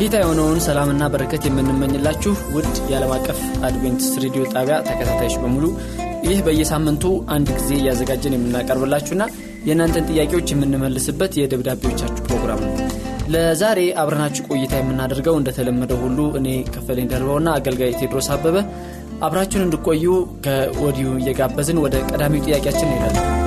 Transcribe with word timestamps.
ከጌታ 0.00 0.18
የሆነውን 0.20 0.58
ሰላምና 0.66 1.06
በረከት 1.12 1.42
የምንመኝላችሁ 1.46 2.30
ውድ 2.54 2.76
የዓለም 2.90 3.10
አቀፍ 3.16 3.38
አድቬንቲስት 3.66 4.14
ሬዲዮ 4.22 4.42
ጣቢያ 4.52 4.76
ተከታታዮች 4.86 5.34
በሙሉ 5.42 5.64
ይህ 6.26 6.38
በየሳምንቱ 6.46 7.02
አንድ 7.34 7.48
ጊዜ 7.56 7.68
እያዘጋጀን 7.76 8.36
የምናቀርብላችሁና 8.36 9.24
የእናንተን 9.66 10.06
ጥያቄዎች 10.10 10.52
የምንመልስበት 10.54 11.34
የደብዳቤዎቻችሁ 11.40 12.24
ፕሮግራም 12.28 12.62
ነው። 12.66 12.72
ለዛሬ 13.34 13.82
አብረናችሁ 14.02 14.46
ቆይታ 14.50 14.72
የምናደርገው 14.80 15.36
እንደተለመደው 15.40 16.00
ሁሉ 16.04 16.30
እኔ 16.40 16.48
ከፈለኝ 16.70 17.10
ደርበውና 17.12 17.50
አገልጋይ 17.58 17.92
ቴድሮስ 18.00 18.30
አበበ 18.36 18.56
አብራችሁን 19.22 19.66
እንድቆዩ 19.66 20.06
ከወዲሁ 20.46 21.10
እየጋበዝን 21.20 21.82
ወደ 21.84 21.96
ቀዳሚው 22.10 22.46
ጥያቄያችን 22.48 22.88
እንሄዳለን። 22.88 23.39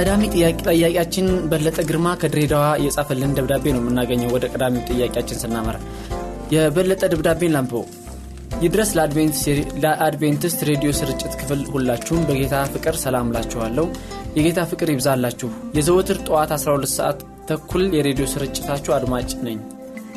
ቀዳሚ 0.00 0.22
ጥያቄያችን 0.32 1.26
በለጠ 1.50 1.78
ግርማ 1.88 2.08
ከድሬዳዋ 2.20 2.66
የጻፈልን 2.84 3.32
ደብዳቤ 3.38 3.64
ነው 3.74 3.80
የምናገኘው። 3.82 4.30
ወደ 4.34 4.44
ቀዳሚው 4.52 4.84
ጥያቄያችን 4.90 5.40
ስናመራ 5.42 5.76
የበለጠ 6.54 7.02
ደብዳቤን 7.12 7.52
ላንብበው። 7.54 7.84
ይድረስ 8.62 8.90
ለአድቬንቲስት 9.82 10.60
ሬዲዮ 10.70 10.90
ስርጭት 10.98 11.34
ክፍል 11.40 11.60
ሁላችሁም 11.74 12.24
በጌታ 12.28 12.62
ፍቅር 12.72 12.96
ሰላም 13.02 13.32
ላችኋለሁ። 13.36 13.86
የጌታ 14.36 14.64
ፍቅር 14.70 14.90
ይብዛላችሁ። 14.92 15.50
የዘወትር 15.76 16.20
ጠዋት 16.26 16.52
12 16.56 16.94
ሰዓት 16.96 17.20
ተኩል 17.50 17.84
የሬዲዮ 17.96 18.26
ስርጭታችሁ 18.34 18.94
አድማጭ 18.96 19.30
ነኝ። 19.46 19.58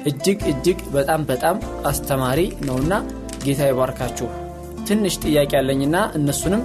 እጅግ 0.05 0.39
እጅግ 0.53 0.79
በጣም 0.91 1.23
በጣም 1.25 1.59
አስተማሪ 1.85 2.39
ነውና 2.67 2.93
ጌታ 3.43 3.61
ይባርካችሁ። 3.69 4.29
ትንሽ 4.87 5.13
ጥያቄ 5.23 5.51
ያለኝና 5.57 5.97
እነሱንም 6.17 6.61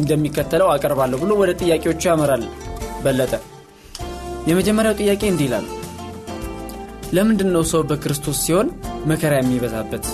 እንደሚከተለው 0.00 0.68
አቀርባለሁ 0.74 1.18
ብሎ 1.22 1.32
ወደ 1.40 1.50
ጥያቄዎቹ 1.60 2.02
ያመራል 2.10 2.44
በለጠ። 3.04 3.32
የመጀመሪያው 4.48 4.96
ጥያቄ 5.00 5.22
እንዲህ 5.30 5.46
ይላል። 5.48 5.66
ለምንድን 7.12 7.50
ነው 7.54 7.62
ሰው 7.70 7.82
በክርስቶስ 7.90 8.38
ሲሆን 8.44 8.68
መከራ 9.10 9.34
የሚበዛበት? 9.38 10.06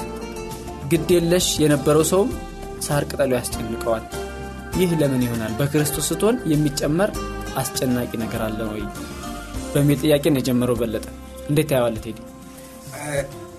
ግድ 0.91 1.09
የለሽ 1.15 1.47
የነበረው 1.63 2.05
ሰውም 2.11 2.31
ሳር 2.87 3.03
ቅጠሉ 3.11 3.31
ያስጨንቀዋል። 3.39 4.05
ይህ 4.79 4.91
ለምን 5.01 5.23
ይሆናል? 5.27 5.53
በክርስቶስ 5.59 6.07
ስትሆን 6.11 6.37
የሚጨመር 6.53 7.11
አስጨናቂ 7.57 8.13
ነገር 8.25 8.43
አለ 8.47 8.61
ወይ? 8.73 8.83
በሚል 9.75 9.99
ጥያቄ 10.05 10.25
ነው 10.33 10.41
የጀመረው 10.43 10.77
በለጠ። 10.81 11.07
እንዴት 11.49 11.69
ታየዋለህ 11.71 12.03
ቴዲ? 12.07 12.19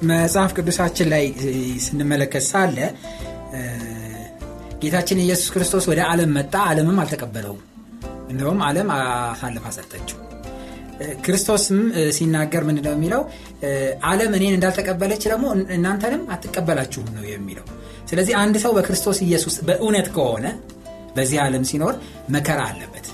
መጽሐፍ 0.04 0.52
ቅዱሳችን 0.58 1.08
ላይ 1.14 1.24
ስንመለከት 1.86 2.44
ሳለ 2.50 2.78
ጌታችን 4.82 5.22
ኢየሱስ 5.24 5.50
ክርስቶስ 5.54 5.86
ወደ 5.92 6.02
ዓለም 6.10 6.32
መጣ፣ 6.38 6.54
ዓለምም 6.70 6.98
አልተቀበለውም። 7.02 7.62
እንደውም 8.30 8.60
ዓለም 8.64 8.88
አሳልፋ 8.96 9.66
ሰጠችው። 9.76 10.20
ክርስቶስም 11.26 11.80
ሲናገር 12.12 12.64
ምንድነው 12.64 12.94
የሚለው? 12.96 13.22
ዓለም 14.06 14.32
እኔን 14.38 14.54
እንዳልተቀበለች 14.58 15.24
ደግሞ 15.32 15.46
እናንተንም 15.76 16.22
አትቀበላችሁም 16.32 17.10
ነው 17.16 17.26
የሚለው። 17.32 17.66
ስለዚህ 18.10 18.34
አንድ 18.42 18.56
ሰው 18.64 18.72
በክርስቶስ 18.78 19.18
ኢየሱስ 19.22 19.56
በእውነት 19.68 20.08
ከሆነ 20.16 20.46
በዚህ 21.16 21.38
ዓለም 21.44 21.64
ሲኖር 21.70 21.94
መከራ 22.30 22.62
አለበት። 22.70 23.06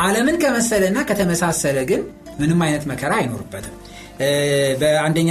ዓለምን 0.00 0.36
ከመሰለና 0.42 0.98
ከተመሳሰለ 1.08 1.78
ግን 1.90 2.00
ምንም 2.38 2.60
አይነት 2.66 2.84
መከራ 2.92 3.12
አይኖርበትም። 3.20 3.74
በአንደኛ 4.80 5.30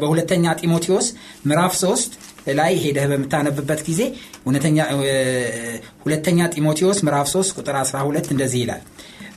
በሁለተኛ 0.00 0.54
ጢሞቴዎስ 0.60 1.06
ምዕራፍ 1.46 1.74
3 1.80 2.16
ላይ 2.54 2.72
ሄደህ 2.82 3.06
በምታነብበት 3.10 3.80
ጊዜ 3.88 4.00
ሁለተኛ 6.04 6.40
ጢሞቴዎስ 6.54 6.98
ምዕራፍ 7.06 7.28
3 7.32 7.58
ቁጥር 7.58 7.76
12 7.80 8.30
እንደዚህ 8.34 8.60
ይላል። 8.64 8.82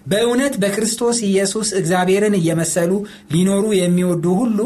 በእውነት 0.05 0.53
በክርስቶስ 0.61 1.17
ኢየሱስ 1.29 1.69
እግዚአብሔርን 1.79 2.35
እየመሰሉ 2.39 2.91
ሊኖሩ 3.33 3.65
የሚወዱ 3.79 4.25
ሁሉ 4.41 4.59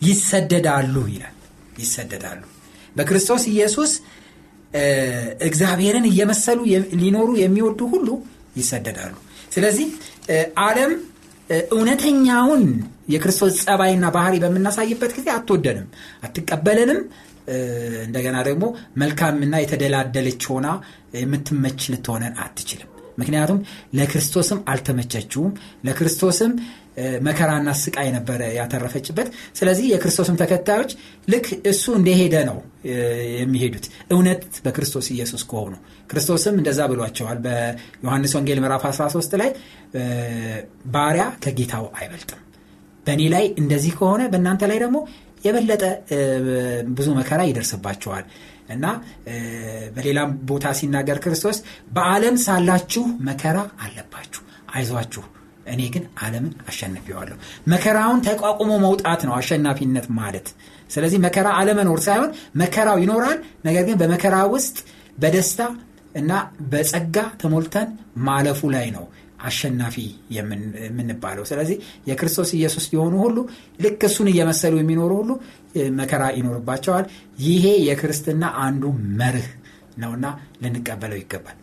ይሰደዳሉ 0.00 0.94
ይላል። 1.14 1.34
ይሰደዳሉ። 1.78 2.40
በክርስቶስ 2.96 3.42
ኢየሱስ 3.52 3.90
እግዚአብሔርን 5.48 6.06
እየመሰሉ 6.10 6.58
ሊኖሩ 7.02 7.28
የሚወዱ 7.42 7.80
ሁሉ 7.92 8.08
ይሰደዳሉ። 8.56 9.14
ስለዚህ 9.54 9.86
ዓለም 10.64 10.90
እውነተኛውን 11.74 12.64
የክርስቶስ 13.08 13.54
ጸባይና 13.62 14.06
ባህሪ 14.16 14.34
በምናሳይበት 14.42 15.12
ጊዜ 15.18 15.28
አትወደንም 15.36 15.86
አትቀበለንም 16.26 16.98
እንደገና 18.06 18.36
ደግሞ 18.46 18.64
መልካምና 18.96 19.56
የተደላደለች 19.60 20.44
ሆና 20.50 20.68
የምትመች 21.18 21.82
ልትሆነን 21.92 22.34
አትችልም። 22.38 22.90
ምክንያቱም 23.18 23.60
ለክርስቶስም 23.94 24.58
አልተመቸችውም። 24.70 25.52
ለክርስቶስም 25.86 26.52
መከራና 27.20 27.68
ስቃይ 27.80 28.08
ነበረ 28.14 28.40
ያተረፈችበት። 28.56 29.28
ስለዚህ 29.56 29.86
የክርስቶስም 29.90 30.36
ተከታዮች 30.40 30.90
ልክ 31.28 31.46
እሱ 31.64 31.84
እንደሄደ 31.98 32.34
ነው 32.48 32.58
የሚሄዱት። 33.40 33.86
እውነት 34.10 34.42
በክርስቶስ 34.64 35.06
ኢየሱስ 35.14 35.42
ከሆኑ። 35.50 35.74
ክርስቶስም 36.10 36.56
እንደዛ 36.58 36.80
ብሏቸዋል 36.92 37.38
በዮሐንስ 37.46 38.34
ወንጌል 38.38 38.60
ምዕራፍ 38.64 38.84
13 38.90 39.38
ላይ 39.42 39.50
ባሪያ 40.92 41.24
ከጌታው 41.44 41.86
አይበልጥም። 41.98 42.42
በእኔ 43.06 43.22
ላይ 43.34 43.44
እንደዚህ 43.60 43.92
ከሆነ 43.98 44.22
በእናንተ 44.32 44.62
ላይ 44.70 44.78
ደግሞ 44.84 44.98
የበለጠ 45.44 45.82
ብዙ 46.90 47.08
መከራ 47.18 47.40
ይደርስባቸዋል። 47.48 48.24
እና 48.74 48.86
በሌላም 49.96 50.30
ቦታ 50.48 50.66
ሲናገር 50.78 51.18
ክርስቶስ 51.24 51.58
በዓለም 51.92 52.36
ሳላችሁ 52.44 53.04
መከራ 53.28 53.58
አለባችሁ 53.84 54.42
አይዟችሁ 54.74 55.22
እኔ 55.72 55.82
ግን 55.94 56.04
ዓለምን 56.22 56.52
አሸንፊዋለሁ 56.68 57.36
መከራውን 57.66 58.20
ተቋቁሞ 58.26 58.70
መውጣት 58.84 59.22
ነው 59.28 59.34
አሸናፊነት 59.38 60.06
ማለት። 60.18 60.46
ስለዚህ 60.90 61.18
መከራ 61.24 61.48
አለመኖር 61.58 62.00
ሳይሆን 62.06 62.30
መከራው 62.56 62.98
ይኖራል። 63.02 63.38
ነገር 63.66 63.82
ግን 63.88 63.98
በመከራ 64.02 64.36
ውስጥ 64.54 64.76
በደስታ 65.18 65.60
እና 66.14 66.32
በጸጋ 66.70 67.16
ተሞልተን 67.40 67.88
ማለፉ 68.26 68.60
ላይ 68.74 68.86
ነው 68.94 69.04
አሸናፊ 69.46 69.96
የምንባለው። 70.36 71.44
ስለዚህ 71.50 71.76
የክርስቶስ 72.08 72.50
ኢየሱስ 72.58 72.86
የሆኑ 72.94 73.14
ሁሉ 73.24 73.36
ልክ 73.80 74.02
እሱን 74.08 74.30
እየመሰሉ 74.32 74.74
የሚኖሩ 74.78 75.12
ሁሉ 75.20 75.30
መከራ 75.98 76.24
ይኖርባቸዋል። 76.38 77.06
ይሄ 77.46 77.66
የክርስትና 77.88 78.44
አንዱ 78.66 78.84
መርህ 79.20 79.48
ነውና 79.98 80.26
ልንቀበለው 80.62 81.18
ይገባል። 81.20 81.56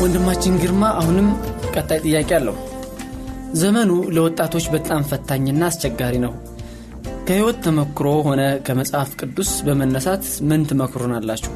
ወንድማችን 0.00 0.58
ግርማ 0.62 0.84
አሁንም 1.00 1.28
ቀጣይ 1.74 1.98
ጥያቄ 2.04 2.30
አለው 2.36 2.56
ዘመኑ 3.54 3.90
ለወጣቶች 4.16 4.66
በጣም 4.72 5.02
ፈታኝና 5.10 5.62
አስቸጋሪ 5.66 6.14
ነው። 6.24 6.32
ከህይወት 7.26 7.58
ተመክሮ 7.64 8.08
ሆነ 8.26 8.42
ከመጽሐፍ 8.66 9.10
ቅዱስ 9.20 9.50
በመነሳት 9.66 10.24
ምን 10.48 10.60
ትመክሩናላችሁ? 10.70 11.52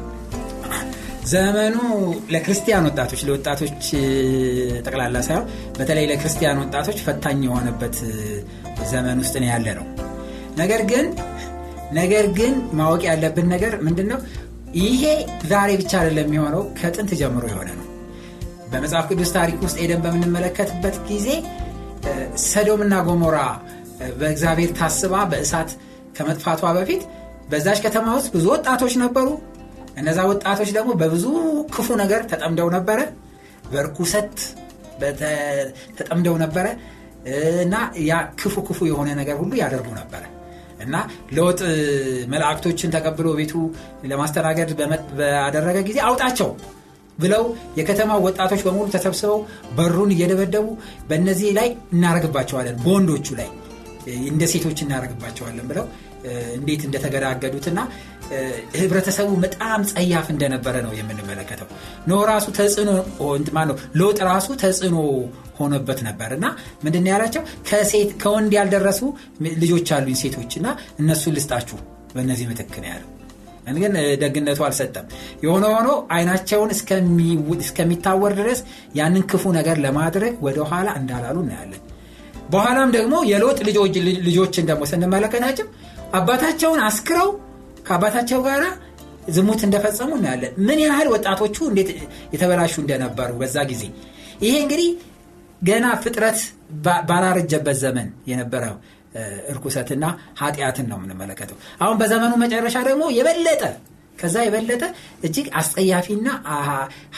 ዘመኑ 1.25 1.75
ለክርስቲያን 2.33 2.85
ወጣቶች 2.87 3.21
ለወጣቶች 3.27 3.83
ጠቅላላ 4.85 5.17
ሳይሆን 5.27 5.45
በተለይ 5.77 6.05
ለክርስቲያን 6.11 6.59
ወጣቶች 6.63 6.97
ፈታኝ 7.05 7.39
የሆነበት 7.47 7.95
ዘመን 8.91 9.19
ውስጥ 9.23 9.35
ነው 9.41 9.49
ያለ 9.49 9.67
ነው። 9.79 9.85
ነገር 10.57 10.81
ግን 10.91 11.05
ነገር 11.93 12.25
ግን 12.37 12.53
ማወቅ 12.73 13.01
ያለብን 13.09 13.47
ነገር 13.53 13.73
ምንድን 13.81 14.07
ነው 14.11 14.19
ይሄ 14.81 15.01
ዛሬ 15.47 15.71
ብቻ 15.81 15.91
አይደለም 15.99 16.27
የሚሆነው 16.27 16.63
ከጥንት 16.79 17.11
ጀምሮ 17.19 17.43
የሆነ 17.51 17.69
ነው። 17.73 17.87
በመጽሐፍ 18.71 19.05
ቅዱስ 19.11 19.31
ታሪክ 19.37 19.57
ውስጥ 19.65 19.77
ሄደን 19.81 20.01
በምንመለከትበት 20.05 20.95
ጊዜ 21.09 21.27
ሰዶምና 22.45 22.93
ጎሞራ 23.07 23.37
በእግዚአብሔር 24.19 24.71
ታስባ 24.79 25.15
በእሳት 25.31 25.69
ከመጥፋቷ 26.17 26.63
በፊት 26.77 27.03
በዛች 27.51 27.79
ከተማ 27.85 28.07
ውስጥ 28.17 28.29
ብዙ 28.35 28.45
ወጣቶች 28.53 28.93
ነበሩ። 29.03 29.27
እነዛ 29.97 30.19
ወጣቶች 30.29 30.69
ደግሞ 30.77 30.91
በብዙ 31.01 31.25
ክፉ 31.75 31.87
ነገር 32.01 32.21
ተጠምደው 32.31 32.69
ነበረ። 32.75 32.99
በርኩሰት 33.71 34.35
ተጠምደው 35.97 36.35
ነበረ። 36.43 36.65
እና 37.63 37.75
ያ 38.03 38.13
ክፉ 38.39 38.55
ክፉ 38.67 38.79
የሆነ 38.89 39.09
ነገር 39.19 39.35
ሁሉ 39.41 39.51
ያደርጉ 39.61 39.89
ነበረ። 39.99 40.23
እና 40.83 40.95
ለውጥ 41.35 41.59
መላእክቶችን 42.31 42.93
ተቀብሎ 42.95 43.27
ቤቱ 43.39 43.53
ለማስተናገድ 44.03 44.71
ባደረገ 45.19 45.77
ጊዜ 45.89 45.99
አውጣቸው 46.07 46.49
ብለው 47.19 47.43
የከተማ 47.77 48.11
ወጣቶች 48.25 48.61
በሙሉ 48.67 48.85
ተሰብስበው 48.89 49.39
በሩን 49.75 50.13
እየደበደቡ 50.15 50.67
በእነዚህ 51.09 51.51
ላይ 51.59 51.69
እናረግባቸዋለን፣ 51.93 52.77
በወንዶቹ 52.85 53.27
ላይ 53.39 53.49
እንደ 54.29 54.43
ሴቶች 54.53 54.79
እናረግባቸዋለን 54.85 55.67
ብለው 55.69 55.85
እንዴት 56.57 56.81
እንደተገዳገዱትና 56.87 57.79
ህብረተሰቡ 58.79 59.29
በጣም 59.43 59.79
ጸያፍ 59.91 60.27
እንደነበረ 60.33 60.75
ነው 60.85 60.91
የምንመለከተው። 60.99 61.67
ኖ 62.07 62.19
ራሱ 62.29 62.45
ተጽዕኖ 62.57 62.91
ነው 63.63 63.75
ሎጥ 63.95 64.19
ራሱ 64.29 64.47
ተጽዕኖ 64.63 64.97
ሆኖበት 65.59 65.99
ነበር 66.07 66.31
እና 66.37 66.45
ምንድን 66.83 67.09
ያላቸው 67.11 67.43
ከወንድ 68.23 68.53
ያልደረሱ 68.59 69.01
ልጆች 69.63 69.89
አሉኝ 69.97 70.17
ሴቶች 70.23 70.53
እና 70.61 70.69
እነሱን 70.99 71.35
ልስጣችሁ 71.37 71.79
በእነዚህ 72.15 72.47
ምትክ 72.49 72.73
ነው 72.81 72.89
ያለው። 72.89 73.09
ግን 73.77 73.93
ደግነቱ 74.21 74.59
አልሰጠም። 74.67 75.05
የሆነ 75.43 75.65
ሆኖ 75.73 75.89
አይናቸውን 76.11 76.71
እስከሚታወር 77.61 78.33
ድረስ 78.39 78.59
ያንን 78.95 79.23
ክፉ 79.31 79.53
ነገር 79.57 79.77
ለማድረግ 79.85 80.33
ወደኋላ 80.45 80.89
እንዳላሉ 80.99 81.37
እናያለን። 81.45 81.81
በኋላም 82.49 82.89
ደግሞ 82.97 83.13
የሎጥ 83.29 83.59
ልጆችን 84.27 84.65
ደግሞ 84.69 84.83
ስንመለከታቸው 84.91 85.67
አባታቸውን 86.13 86.81
አስክረው 86.87 87.29
ከአባታቸው 87.87 88.41
ጋር 88.47 88.63
ዝሙት 89.29 89.61
እንደፈጸሙ 89.67 90.11
እናያለን። 90.17 90.53
ምን 90.67 90.79
ያህል 90.83 91.07
ወጣቶቹ 91.13 91.57
እንዴት 91.69 91.89
የተበላሹ 92.33 92.73
እንደነበሩ 92.83 93.31
በዛ 93.41 93.57
ጊዜ። 93.71 93.83
ይሄ 94.43 94.53
እንግዲህ 94.63 94.89
ገና 95.61 95.85
ፍጥረት 96.03 96.39
ባላረጀበት 97.09 97.77
ዘመን 97.83 98.07
የነበረው 98.29 98.75
እርኩሰትና 99.51 100.05
ኃጢአትን 100.39 100.87
ነው 100.91 100.97
የምንመለከተው። 100.99 101.57
አሁን 101.81 101.97
በዘመኑ 102.01 102.33
መጨረሻ 102.43 102.77
ደግሞ 102.87 103.03
የበለጠ 103.17 103.63
ከዛ 104.17 104.35
የበለጠ 104.45 104.83
እጅግ 105.25 105.47
አስጠያፊና 105.59 106.27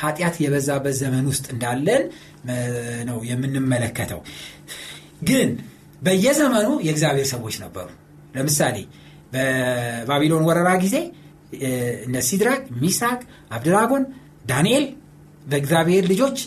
ኃጢአት 0.01 0.35
የበዛበት 0.43 0.95
ዘመን 1.01 1.25
ውስጥ 1.31 1.45
እንዳለን 1.53 2.03
ነው 3.09 3.17
የምንመለከተው። 3.29 4.21
ግን 5.27 5.49
በየዘመኑ 6.01 6.69
የእግዚአብሔር 6.85 7.27
ሰዎች 7.33 7.55
ነበሩ። 7.63 7.87
ለምሳሌ 8.35 8.77
በባቢሎን 9.33 10.45
ወረራ 10.47 10.69
ጊዜ 10.83 10.95
እነ 12.05 12.15
ሲድራቅ፣ 12.27 12.61
ሚሳቅ፣ 12.81 13.19
አብድራጎን፣ 13.51 14.03
ዳንኤል 14.45 14.85
በእግዚአብሔር 15.45 16.03
ልጆች 16.11 16.37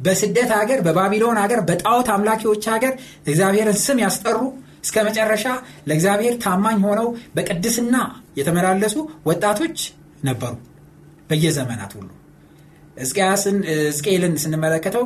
በስደት 0.00 0.50
ሀገር 0.58 0.78
በባቢሎን 0.86 1.38
ሀገር 1.42 1.60
በጣዖት 1.68 2.08
አምላኪዎች 2.14 2.64
ሀገር 2.72 2.92
እግዚአብሔርን 3.26 3.78
ስም 3.84 3.98
ያስጠሩ 4.04 4.38
እስከ 4.84 4.96
መጨረሻ 5.08 5.44
ለእግዚአብሔር 5.88 6.34
ታማኝ 6.44 6.78
ሆነው 6.86 7.08
በቅድስና 7.36 7.96
የተመላለሱ 8.38 8.96
ወጣቶች 9.26 9.78
ነበሩ። 10.24 10.54
በየዘመናት 11.30 11.92
ሁሉ 11.98 12.08
ሕዝቅኤልን 12.96 14.34
ስንመለከተው 14.42 15.04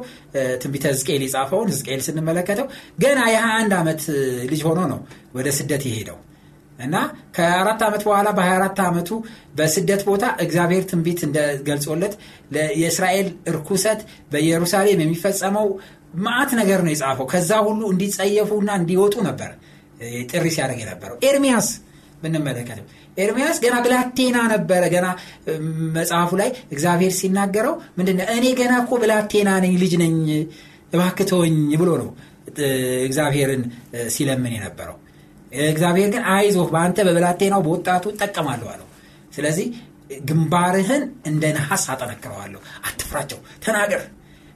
ትንቢተ 0.62 0.84
ሕዝቅኤል 0.92 1.22
የጻፈውን 1.24 1.68
ሕዝቅኤል 1.72 2.00
ስንመለከተው 2.06 2.66
ገና 2.98 3.20
የ21 3.34 3.76
ዓመት 3.78 4.02
ልጅ 4.50 4.62
ሆኖ 4.68 4.80
ነው 4.92 4.98
ወደ 5.34 5.48
ስደት 5.58 5.84
የሄደው። 5.88 6.18
እና 6.78 6.96
ከአራት 7.36 7.80
ዓመት 7.86 8.02
በኋላ 8.06 8.28
በ24 8.36 8.82
ዓመቱ 8.84 9.08
በስደት 9.56 10.02
ቦታ 10.08 10.24
እግዚአብሔር 10.44 10.84
ትንቢት 10.90 11.20
እንደገልጾለት 11.26 12.14
የእስራኤል 12.80 13.28
እርኩሰት 13.50 14.02
በኢየሩሳሌም 14.32 15.02
የሚፈጸመው 15.04 15.66
ማአት 16.24 16.50
ነገር 16.60 16.80
ነው 16.84 16.92
የጻፈው። 16.92 17.26
ከዛ 17.32 17.50
ሁሉ 17.66 17.82
እንዲጸየፉና 17.92 18.70
እንዲወጡ 18.80 19.16
ነበር 19.28 19.50
ጥሪ 20.30 20.46
ሲያደርግ 20.54 20.80
የነበረው 20.82 21.16
ኤርሚያስ 21.28 21.68
ብንመለከተው 22.22 22.86
ኤርሚያስ 23.16 23.56
ገና 23.64 23.76
ብላቴና 23.84 24.38
ነበረ። 24.52 24.82
ገና 24.94 25.06
መጽሐፉ 25.96 26.30
ላይ 26.40 26.50
እግዚአብሔር 26.74 27.12
ሲናገረው 27.18 27.74
ምንድነ 27.98 28.20
እኔ 28.34 28.46
ገና 28.60 28.72
እኮ 28.82 28.92
ብላቴና 29.02 29.50
ነኝ 29.64 29.72
ልጅ 29.82 29.94
ነኝ 30.02 30.16
እባክተወኝ 30.92 31.56
ብሎ 31.80 31.90
ነው 32.02 32.08
እግዚአብሔርን 33.06 33.62
ሲለምን 34.08 34.52
የነበረው። 34.56 34.96
እግዚአብሔር 35.68 36.08
ግን 36.14 36.22
አይዞህ 36.32 36.68
በአንተ 36.72 36.98
በብላቴናው 37.06 37.60
በወጣቱ 37.66 38.04
እጠቀማለሁ 38.14 38.68
አለው። 38.72 38.88
ስለዚህ 39.32 39.66
ግንባርህን 40.28 41.02
እንደ 41.26 41.44
ነሐስ 41.56 41.84
አጠነክረዋለሁ 41.92 42.60
አትፍራቸው 42.88 43.40
ተናገር። 43.64 44.02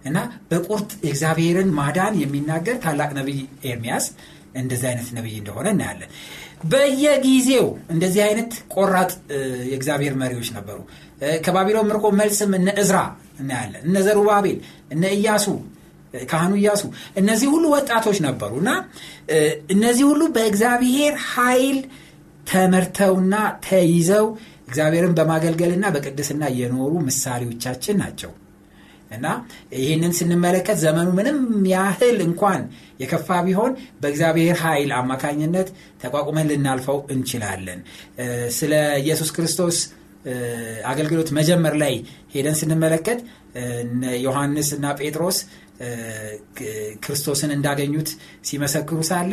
እና 0.04 0.18
በቁርጥ 0.50 0.90
እግዚአብሔርን 1.04 1.68
ማዳን 1.76 2.14
የሚናገር 2.22 2.76
ታላቅ 2.84 3.10
ነቢይ 3.18 3.40
ኤርሚያስ 3.64 4.06
እንደዚህ 4.54 4.86
አይነት 4.90 5.08
ነቢይ 5.16 5.36
እንደሆነ 5.40 5.66
እናያለን። 5.74 6.10
በየጊዜው 6.72 7.66
እንደዚህ 7.90 8.22
አይነት 8.26 8.52
ቆራጥ 8.74 9.10
የእግዚአብሔር 9.70 10.14
መሪዎች 10.22 10.48
ነበሩ። 10.56 10.78
ከባቢሎን 11.44 11.88
ምርኮ 11.90 12.06
መልስም 12.20 12.52
እነ 12.58 12.68
እዝራ 12.82 12.98
እናያለን። 13.40 13.82
እነ 13.88 13.98
ዘሩባቤል 14.06 14.58
እነ 14.90 15.04
ኢያሱ 15.18 15.46
ካህኑ 16.24 16.52
እያሱ 16.60 16.82
እነዚህ 17.20 17.48
ሁሉ 17.52 17.64
ወጣቶች 17.74 18.18
ነበሩ 18.26 18.52
እና 18.62 18.70
እነዚህ 19.74 20.04
ሁሉ 20.10 20.22
በእግዚአብሔር 20.34 21.14
ኃይል 21.28 21.78
ተመርተውና 22.46 23.34
ተይዘው 23.66 24.26
እግዚአብሔርን 24.68 25.16
በማገልገልና 25.18 25.86
በቅድስና 25.94 26.44
የኖሩ 26.58 26.92
ምሳሌዎቻችን 27.08 27.98
ናቸው 28.02 28.30
እና 29.12 29.26
ይህንን 29.78 30.12
ስንመለከት 30.18 30.78
ዘመኑ 30.82 31.08
ምንም 31.18 31.38
ያህል 31.72 32.18
እንኳን 32.26 32.62
የከፋ 33.00 33.38
ቢሆን 33.46 33.72
በእግዚአብሔር 34.02 34.56
ኃይል 34.62 34.90
አማካኝነት 34.98 35.68
ተቋቁመን 36.02 36.48
ልናልፈው 36.50 36.98
እንችላለን። 37.14 37.80
ስለ 38.58 38.72
ኢየሱስ 39.02 39.30
ክርስቶስ 39.36 39.78
አገልግሎት 40.90 41.30
መጀመር 41.38 41.76
ላይ 41.82 41.94
ሄደን 42.34 42.56
ስንመለከት 42.60 43.20
ዮሐንስ 44.24 44.68
እና 44.76 44.86
ጴጥሮስ 45.00 45.38
ክርስቶስን 47.04 47.50
እንዳገኙት 47.56 48.10
ሲመሰክሩ 48.48 48.98
ሳለ 49.10 49.32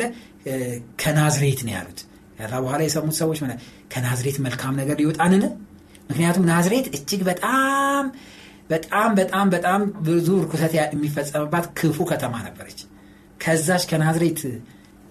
ከናዝሬት 1.02 1.60
ነው 1.66 1.74
ያሉት። 1.76 2.00
ከዛ 2.38 2.52
በኋላ 2.64 2.80
የሰሙት 2.84 3.16
ሰዎች 3.20 3.38
ከናዝሬት 3.92 4.36
መልካም 4.44 4.74
ነገር 4.80 4.96
ሊወጣንን? 5.00 5.42
ምክንያቱም 6.10 6.44
ናዝሬት 6.50 6.86
እጅግ 6.96 7.20
በጣም 7.28 8.04
በጣም 8.70 9.10
በጣም 9.18 9.46
በጣም 9.54 9.80
ብዙ 10.06 10.28
ርኩሰት 10.44 10.72
የሚፈጸምባት 10.76 11.66
ክፉ 11.78 11.98
ከተማ 12.10 12.34
ነበረች። 12.46 12.80
ከዛች 13.40 13.84
ከናዝሬት 13.90 14.40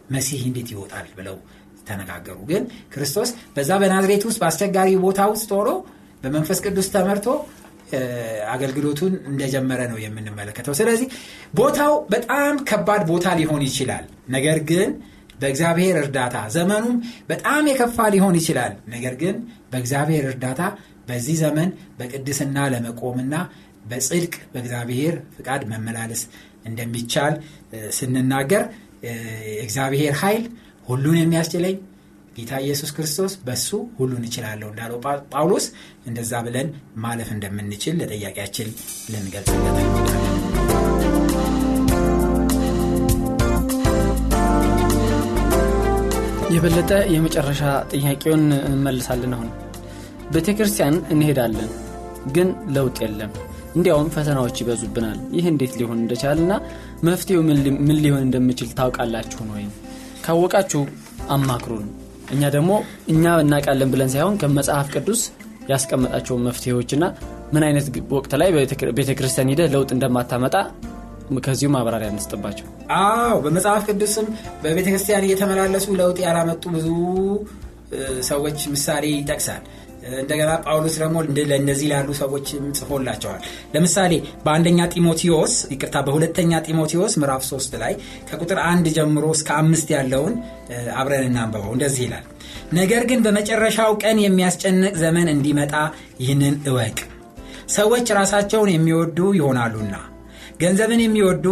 መሲህ 0.10 0.42
እንዴት 0.48 0.70
ይወጣል 0.74 1.08
ብለው 1.18 1.38
ተነጋገሩ። 1.88 2.38
ግን 2.50 2.63
ክርስቶስ 2.94 3.30
በዛ 3.56 3.72
በናዝሬት 3.82 4.24
ውስጥ 4.28 4.39
በአስቸጋሪ 4.42 4.89
ቦታ 5.06 5.22
ውስጥ 5.34 5.50
ሆኖ 5.58 5.70
በመንፈስ 6.24 6.60
ቅዱስ 6.66 6.88
ተመርቶ 6.94 7.28
አገልግሎቱን 8.54 9.13
እንደጀመረ 9.30 9.82
ነው 9.92 9.98
የምንመለከተው። 10.01 10.74
ስለዚህ 10.80 11.08
ቦታው 11.56 11.94
በጣም 12.12 12.54
ከባድ 12.70 13.01
ቦታ 13.12 13.28
ሊሆን 13.39 13.63
ይችላል። 13.68 14.04
ነገር 14.30 14.58
ግን 14.72 14.89
በእግዚአብሔር 15.42 15.96
እርዳታ 16.01 16.38
ዘመኑም 16.56 16.96
በጣም 17.30 17.63
የከፋ 17.70 18.08
ሊሆን 18.16 18.36
ይችላል። 18.39 18.74
ነገር 18.88 19.13
ግን 19.22 19.36
በእግዚአብሔር 19.72 20.26
እርዳታ 20.30 20.62
በዚህ 21.08 21.36
ዘመን 21.42 21.70
በቅድስና 22.00 22.58
ለመቆምና 22.74 23.36
በጽድቅ 23.90 24.34
በእግዚአብሔር 24.54 25.16
ፍቃድ 25.36 25.62
መመላለስ 25.72 26.22
እንደሚቻል 26.66 27.36
ስንናገር 27.98 28.64
እግዚአብሔር 29.64 30.14
ኃይል 30.22 30.44
ሁሉን 30.88 31.18
የሚያስችለኝ 31.20 31.78
ጌታ 32.36 32.54
ኢየሱስ 32.66 32.92
ክርስቶስ 32.96 33.34
በሱ 33.48 33.68
ሁሉን 33.98 34.26
እችላለሁ 34.28 34.68
እንዳለው 34.72 35.00
ጳውሎስ 35.34 35.66
እንደዛ 36.10 36.42
ብለን 36.48 36.70
ማለፍ 37.04 37.32
እንደምንችል 37.36 37.98
ለጠያቂያችን 38.02 38.70
ልንገልጽለት። 39.14 39.80
እንወዳለን 39.80 40.29
የበለጠ 46.50 46.91
የመጨረሻ 47.13 47.62
ጥያቄውን 47.91 48.44
እንመልሳለን 48.68 49.34
አሁን። 49.36 49.50
ቤተ 50.32 50.48
ክርስቲያን 50.58 50.96
እንሄዳለን 51.13 51.70
ግን 52.36 52.48
ለውጥ 52.75 52.98
የለም። 53.03 53.32
እንዲያውም 53.75 54.10
ፈተናዎች 54.15 54.58
ይበዙብናል። 54.62 55.20
ይህ 55.36 55.46
እንዴት 55.51 55.74
ሊሆን 55.79 56.00
እንደቻልና 56.00 56.53
መፍትሄው 57.03 57.41
ምን 57.82 57.98
ሊሆን 58.00 58.24
እንደሚችል 58.27 58.70
ታውቃላችሁን 58.79 59.50
ወይም 59.56 59.72
ካወቃችሁ 60.25 60.82
አማክሩን። 61.29 61.88
እኛ 62.32 62.41
ደግሞ 62.56 62.72
እኛ 63.13 63.36
እናውቃለን 63.44 63.91
ብለን 63.94 64.12
ሳይሆን 64.15 64.39
ከመጽሐፍ 64.41 64.89
ቅዱስ 64.96 65.22
ያስቀመጣቸውን 65.70 66.46
መፍትሄዎችና 66.48 67.03
ምን 67.53 67.63
አይነት 67.68 67.86
ወቅት 68.12 68.34
ላይ 68.41 68.50
ቤተ 68.98 69.12
ክርስቲያን 69.20 69.51
ሂደህ 69.53 69.70
ለውጥ 69.75 69.89
እንደማታመጣ 69.96 70.56
ከዚሁ 71.46 71.70
ማብራሪያ 71.76 72.10
እንስጥባቸው። 72.14 72.68
አዎ 73.00 73.36
በመጽሐፍ 73.46 73.84
ቅዱስም 73.90 74.28
በቤተ 74.64 74.88
ክርስቲያን 74.94 75.28
እየተመላለሱ 75.28 75.88
ለውጥ 76.00 76.18
ያላመጡ 76.26 76.64
ብዙ 76.76 76.88
ሰዎች 78.30 78.58
ምሳሌ 78.74 79.06
ይጠቅሳል። 79.14 79.62
እንደገና 80.20 80.52
ጳውሎስ 80.66 80.96
ደግሞ 81.02 81.18
ለእነዚህ 81.50 81.88
ላሉ 81.92 82.10
ሰዎች 82.20 82.48
ጽፎላቸዋል። 82.78 83.42
ለምሳሌ 83.74 84.14
በአንደኛ 84.46 84.80
ጢሞቴዎስ 84.94 85.54
ይቅርታ 85.74 85.98
በሁለተኛ 86.08 86.62
ጢሞቴዎስ 86.68 87.14
ምዕራፍ 87.22 87.44
3 87.48 87.76
ላይ 87.82 87.94
ከቁጥር 88.30 88.60
አንድ 88.70 88.88
ጀምሮ 88.98 89.26
እስከ 89.38 89.50
አምስት 89.62 89.90
ያለውን 89.96 90.36
አብረን 91.02 91.26
እናንበበው 91.30 91.74
እንደዚህ 91.76 92.04
ይላል። 92.08 92.26
ነገር 92.74 93.04
ግን 93.10 93.20
በመጨረሻው 93.26 93.92
ቀን 94.04 94.18
የሚያስጨንቅ 94.24 94.94
ዘመን 95.04 95.28
እንዲመጣ 95.36 95.74
ይህንን 96.24 96.56
እወቅ። 96.72 96.98
ሰዎች 97.78 98.08
ራሳቸውን 98.20 98.72
የሚወዱ 98.74 99.20
ይሆናሉና 99.40 99.96
ገንዘብን 100.60 101.01
የሚወዱ 101.04 101.46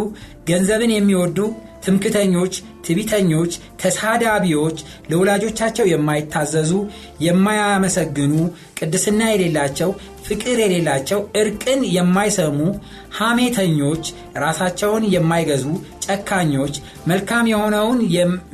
ገንዘብን 0.50 0.92
የሚወዱ 0.94 1.40
ትምክተኞች 1.86 2.54
ትቢተኞች 2.86 3.52
ተሳዳቢዎች 3.82 4.78
ለወላጆቻቸው 5.10 5.86
የማይታዘዙ 5.92 6.72
የማያመሰግኑ 7.28 8.34
ቅድስና 8.80 9.22
የሌላቸው 9.30 9.90
ፍቅር 10.28 10.58
የሌላቸው 10.64 11.20
እርቅን 11.42 11.82
የማይሰሙ 11.96 12.60
ሐሜተኞች 13.20 14.06
ራሳቸውን 14.38 15.06
የማይገዙ 15.16 15.66
ጨካኞች 16.08 16.76
መልካም 17.12 17.52
የሆነውን 17.52 18.00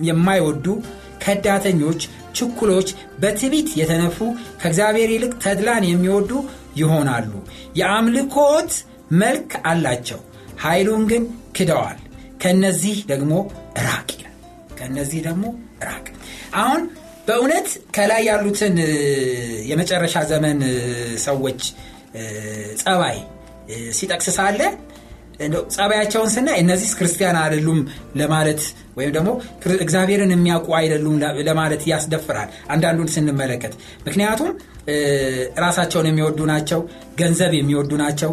የማይወዱ 0.10 0.68
ከዳተኞች 1.24 2.02
ችኩሎች 2.38 2.88
በትቢት 3.22 3.70
የተነፉ 3.80 4.18
ከእግዚአብሔር 4.62 5.10
ይልቅ 5.14 5.34
ተድላን 5.44 5.84
የሚወዱ 5.88 6.32
ይሆናሉ። 6.78 7.32
የአምልኮት 7.80 8.72
መልክ 9.20 9.52
አላቸው 9.66 10.22
ኃይሉን 10.62 11.04
ግን 11.08 11.24
ክደዋል። 11.58 12.00
ከነዚህ 12.44 12.98
ደግሞ 13.08 13.34
ራቅ 13.88 14.10
ይላል። 14.16 14.36
ከነዚህ 14.80 15.20
ደግሞ 15.28 15.44
ራቅ። 15.84 16.06
አሁን 16.56 16.82
በእውነት 17.28 17.68
ከላይ 17.96 18.24
ያሉትን 18.30 18.76
የመጨረሻ 19.70 20.16
ዘመን 20.32 20.60
ሰዎች 21.26 21.62
ጸባይ 22.82 23.18
ሲጠቅስ 23.92 24.28
ሳለ 24.38 24.60
ጸባያቸውን 25.74 26.30
ስናይ 26.34 26.58
እነዚህ 26.62 26.90
ክርስቲያን 26.98 27.38
አይደሉም 27.42 27.80
ለማለት 28.16 28.62
ወይም 28.98 29.12
ደግሞ 29.16 29.30
እግዚአብሔርን 29.78 30.32
የሚያውቁ 30.36 30.70
አይደሉም 30.80 31.16
ለማለት 31.48 31.82
ያስደፍራል 31.92 32.50
አንዳንዱን 32.68 33.10
ስንመለከት። 33.16 33.74
ምክንያቱም 34.08 34.52
ራሳቸውን 35.60 36.08
የሚወዱ 36.10 36.40
ናቸው 36.52 36.80
ገንዘብ 37.20 37.54
የሚወዱ 37.58 37.92
ናቸው 38.04 38.32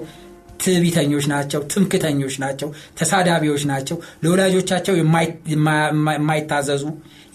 ትቢተኞች 0.60 1.26
ናቸው 1.32 1.60
ትምክተኞች 1.72 2.34
ናቸው 2.42 2.68
ተሳዳቢዎች 2.98 3.62
ናቸው 3.70 3.96
ለወላጆቻቸው 4.24 4.94
የማይታዘዙ 5.52 6.84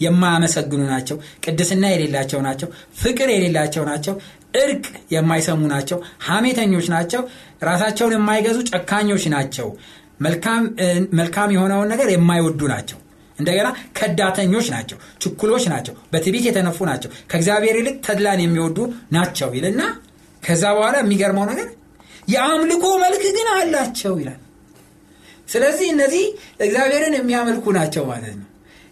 የማያመሰግኑ 0.04 0.82
ናቸው 0.92 1.16
ቅድስና 1.44 1.84
የሌላቸው 1.92 2.40
ናቸው 2.46 2.68
ፍቅር 2.98 3.28
የሌላቸው 3.34 3.84
ናቸው 3.90 4.14
እርቅ 4.60 4.84
የማይሰሙ 5.14 5.62
ናቸው 5.72 5.98
ሐሜተኞች 6.26 6.86
ናቸው 6.94 7.22
ራሳቸውን 7.64 8.14
የማይገዙ 8.16 8.58
ጨካኞች 8.70 9.24
ናቸው 9.34 9.68
መልካም 11.18 11.50
የሆነውን 11.54 11.90
ነገር 11.92 12.08
የማይወዱ 12.12 12.60
ናቸው 12.74 12.98
እንደገና 13.36 13.68
ከዳተኞች 13.98 14.66
ናቸው 14.74 14.98
ችኩሎች 15.22 15.64
ናቸው 15.72 15.94
በትቢት 16.12 16.44
የተነፉ 16.48 16.78
ናቸው 16.90 17.10
ከእግዚአብሔር 17.30 17.76
ይልቅ 17.80 17.96
ተድላን 18.06 18.40
የሚወዱ 18.44 18.78
ናቸው 19.16 19.50
ይልና 19.58 19.82
ከዛ 20.42 20.64
በኋላ 20.76 20.96
የሚገርመው 21.02 21.44
ነገር 21.50 21.68
የአምልኮ 22.28 22.84
መልክ 23.02 23.24
ግን 23.36 23.48
አላቸው 23.54 24.14
ይላል። 24.20 24.40
ስለዚህ 25.48 25.88
እነዚህ 25.92 26.24
እግዚአብሔርን 26.58 27.14
የሚያመልኩ 27.18 27.64
ናቸው 27.76 28.04
ማለት 28.10 28.34
ነው። 28.40 28.48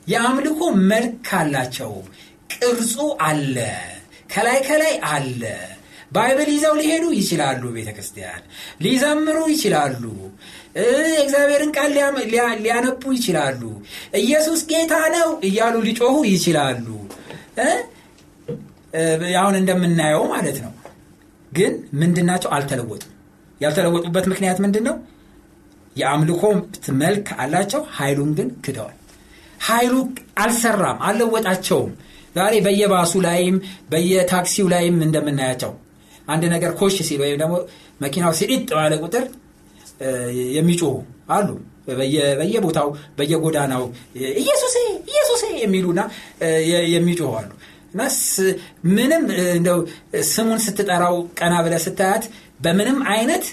የአምልኮ 0.06 0.60
መልክ 0.90 1.28
አላቸው። 1.38 1.92
ቅርጹ 2.54 2.94
አለ 3.28 3.56
ከላይ 4.30 4.58
ከላይ 4.66 4.94
አለ። 5.10 5.42
Bible 6.12 6.48
ይዘው 6.52 6.74
ሊሄዱ 6.80 7.04
ይችላሉ 7.18 7.62
ቤተ 7.76 7.90
ክርስቲያን 7.96 8.42
ሊዘምሩ 8.84 9.38
ይችላሉ። 9.52 10.02
የእግዚአብሔርን 10.76 11.70
ቃል 11.76 11.90
ሊያነቡ 12.62 13.02
ይችላሉ። 13.16 13.62
ኢየሱስ 14.20 14.60
ጌታ 14.70 14.94
ነው 15.16 15.28
እያሉ 15.48 15.74
ሊጮሁ 15.86 16.16
ይችላሉ። 16.30 16.86
አሁን 19.40 19.54
እንደምናየው 19.60 20.24
ማለት 20.32 20.58
ነው። 20.64 20.72
ግን 21.52 21.72
ምንድናቸው? 21.94 22.50
አልተለወጡም 22.56 23.10
ያልተለወጡበት 23.60 24.26
ምክንያት 24.32 24.58
ምንድን 24.64 24.84
ነው 24.88 24.96
የአምልኮ 25.96 26.42
መልክ 27.02 27.26
አላቸው 27.38 27.82
ኃይሉን 27.96 28.30
ግን 28.38 28.48
ክደዋል። 28.64 28.96
ኃይሉ 29.60 29.94
አልሰራም 30.38 30.98
አልለወጣቸውም። 31.06 31.92
ዛሬ 32.34 32.54
በየባሱ 32.66 33.12
ላይም 33.26 33.56
በየታክሲው 33.90 34.66
ላይም 34.72 34.96
እንደምናያቸው 35.06 35.72
አንድ 36.28 36.44
ነገር 36.54 36.72
ኮሽ 36.80 36.96
ሲል 37.08 37.20
ወይም 37.24 37.38
ደግሞ 37.42 37.54
መኪናው 38.00 38.32
ሲጢጥ 38.38 38.66
ባለ 38.72 38.94
ቁጥር 39.04 39.24
የሚጮሁ 40.56 40.94
አሉ። 41.30 41.48
በየቦታው 42.40 42.88
በየጎዳናው 43.18 43.82
ኢየሱሴ 44.40 44.76
ኢየሱሴ 45.10 45.42
የሚሉና 45.62 46.00
የሚጮሁ 46.94 47.30
አሉ። 47.40 47.50
እና 47.94 48.04
ምንም 48.90 49.24
እንደው 49.56 49.80
ስሙን 50.30 50.60
ስትጠራው 50.64 51.16
ቀና 51.38 51.54
ብለ 51.66 51.74
ስታያት 51.84 52.24
በምንም 52.60 52.98
አይነት 53.12 53.44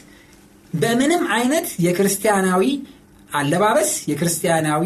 በምንም 0.73 1.23
አይነት 1.35 1.67
የክርስቲያናዊ 1.85 2.63
አለባበስ 3.31 3.91
የክርስቲያናዊ 4.11 4.83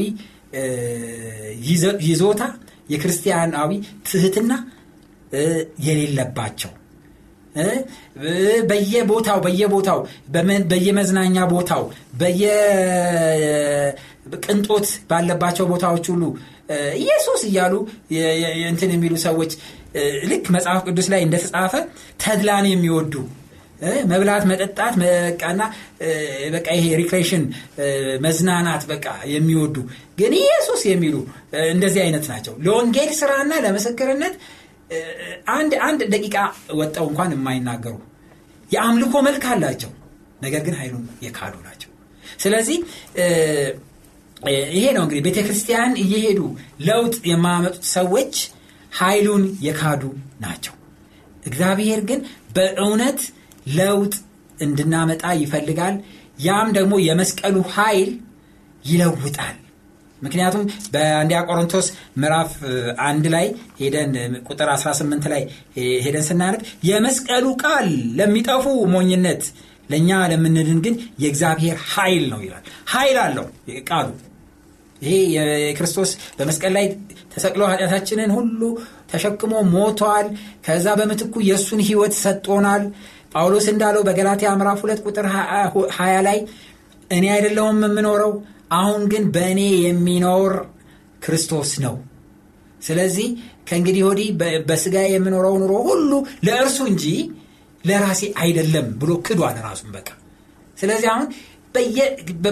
ይዞታ 2.08 2.42
የክርስቲያናዊ 2.90 3.72
ትህትና 4.10 4.52
የሌለባቸው። 5.86 6.72
በየቦታው 8.70 9.38
በየቦታው 9.46 10.00
በየመዝናኛ 10.72 11.38
ቦታው 11.54 11.84
በየቅንጦት 12.20 12.58
ባለባቸው 15.10 15.66
ቦታዎች 15.72 16.06
ሁሉ 16.14 16.24
ኢየሱስ 17.00 17.42
እያሉ 17.50 17.74
እንትን 18.72 18.92
የሚሉ 18.96 19.14
ሰዎች 19.26 19.52
ልክ 20.32 20.46
መጽሐፍ 20.56 20.80
ቅዱስ 20.88 21.08
ላይ 21.14 21.22
እንደተጻፈ 21.28 21.74
ተድላን 22.24 22.66
የሚወዱ 22.72 23.14
መብላት 24.12 24.44
መጠጣት 24.50 24.94
በቃ 25.02 25.62
በቃ 26.54 26.68
ይሄ 26.78 26.86
recreation 27.02 27.44
መዝናናት 28.22 28.84
በቃ 28.92 29.06
የሚወዱ 29.32 29.76
ግን 30.18 30.34
ኢየሱስ 30.40 30.82
የሚሉ 30.92 31.16
እንደዚህ 31.72 32.02
አይነት 32.06 32.26
ናቸው። 32.32 32.54
ለወንጌል 32.66 33.12
ስራና 33.20 33.54
ለምስክርነት 33.66 34.36
አንድ 35.54 35.74
አንድ 35.88 36.02
ደቂቃ 36.14 36.38
ወጥተው 36.80 37.06
እንኳን 37.12 37.32
የማይናገሩ 37.36 37.96
የአምልኮ 38.70 39.16
መልክ 39.28 39.46
አላቸው። 39.52 39.92
ነገር 40.42 40.62
ግን 40.66 40.76
ኃይሉን 40.80 41.06
የካዱ 41.26 41.56
ናቸው። 41.68 41.90
ስለዚህ 42.40 42.78
ይሄ 44.74 44.86
ነው 44.96 45.04
እንግዲህ 45.06 45.24
ቤተ 45.28 45.40
ክርስቲያን 45.46 45.94
እየሄዱ 46.02 46.40
ለውጥ 46.88 47.16
የማያመጡት 47.30 47.86
ሰዎች 47.94 48.34
ኃይሉን 48.98 49.44
የካዱ 49.62 50.04
ናቸው። 50.42 50.74
እግዚአብሔር 51.46 52.00
ግን 52.10 52.20
በእውነት 52.56 53.20
ለውጥ 53.74 54.14
እንድናመጣ 54.58 55.26
ይፈልጋል። 55.42 55.96
ያም 56.40 56.68
ደግሞ 56.78 56.94
የመስቀሉ 57.08 57.56
ኃይል 57.76 58.10
ይለውጣል። 58.86 59.56
ምክንያቱም 60.22 60.64
በአንዲያ 60.94 61.40
ቆሮንቶስ 61.48 61.88
ምዕራፍ 62.18 62.52
አንድ 63.06 63.26
ላይ 63.34 63.46
ሄደን 63.80 64.14
ቁጥር 64.48 64.70
18 64.76 65.28
ላይ 65.34 65.42
ሄደን 66.04 66.26
ስናነብ 66.30 66.62
የመስቀሉ 66.90 67.46
ቃል 67.64 67.88
ለሚጠፉ 68.20 68.66
ሞኝነት 68.94 69.44
ለእኛ 69.90 70.12
ለምንድን 70.32 70.80
ግን 70.86 70.94
የእግዚአብሔር 71.24 71.78
ኃይል 71.92 72.24
ነው 72.32 72.40
ይላል። 72.46 72.64
ኃይል 72.90 73.18
አለው 73.26 73.46
ቃሉ። 73.90 74.08
ይሄ 75.02 75.14
የክርስቶስ 75.36 76.10
በመስቀል 76.38 76.74
ላይ 76.78 76.86
ተሰቅሎ 77.34 77.62
ኃጢአታችንን 77.72 78.32
ሁሉ 78.38 78.62
ተሸክሞ 79.12 79.54
ሞቷል። 79.74 80.28
ከዛ 80.66 80.88
በምትኩ 81.00 81.36
የእሱን 81.50 81.82
ህይወት 81.90 82.14
ሰጥቶናል 82.24 82.84
ጳውሎስ 83.36 83.66
እንዳለው 83.72 84.02
በገላትያ 84.08 84.50
ምዕራፍ 84.60 84.82
2 84.84 85.08
ቁጥር 85.08 85.26
20 85.32 86.20
ላይ 86.28 86.38
እኔ 87.12 87.26
አይደለውም 87.34 87.80
የምኖረው 87.86 88.32
አሁን 88.78 89.02
ግን 89.12 89.24
በእኔ 89.34 89.62
የሚኖር 89.86 90.54
ክርስቶስ 91.26 91.72
ነው። 91.86 91.96
ስለዚህ 92.82 93.28
ከእንግዲህ 93.70 94.04
ወዲህ 94.08 94.30
በስጋ 94.70 94.96
የምኖረው 95.12 95.54
ኑሮ 95.62 95.74
ሁሉ 95.88 96.12
ለእርሱ 96.48 96.80
እንጂ 96.92 97.06
ለራሴ 97.84 98.22
አይደለም 98.42 98.88
ብሎ 99.02 99.12
ክዷል 99.28 99.58
ራሱን 99.68 99.92
በቃ። 99.96 100.08
ስለዚህ 100.78 101.10
አሁን 101.14 101.28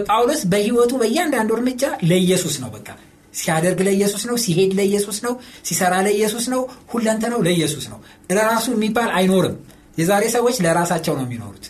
ጳውሎስ 0.07 0.41
በህይወቱ 0.51 0.93
በእያንዳንዱ 1.01 1.51
እርምጃ 1.57 1.83
ለኢየሱስ 2.09 2.55
ነው 2.63 2.69
በቃ። 2.75 2.87
ሲያደርግ 3.33 3.79
ለኢየሱስ 3.87 4.23
ነው 4.29 4.35
ሲሄድ 4.43 4.71
ለኢየሱስ 4.79 5.17
ነው 5.25 5.33
ሲሰራ 5.67 5.93
ለኢየሱስ 6.07 6.45
ነው 6.53 6.61
ሁለንተ 6.91 7.23
ነው 7.33 7.39
ለኢየሱስ 7.47 7.85
ነው። 7.93 7.99
ለራሱ 8.29 8.65
የሚባል 8.75 9.09
አይኖርም 9.19 9.55
የዛሬ 9.97 10.23
ሰዎች 10.35 10.55
ለራሳቸው 10.65 11.13
ነው 11.19 11.25
የሚኖሩት። 11.27 11.65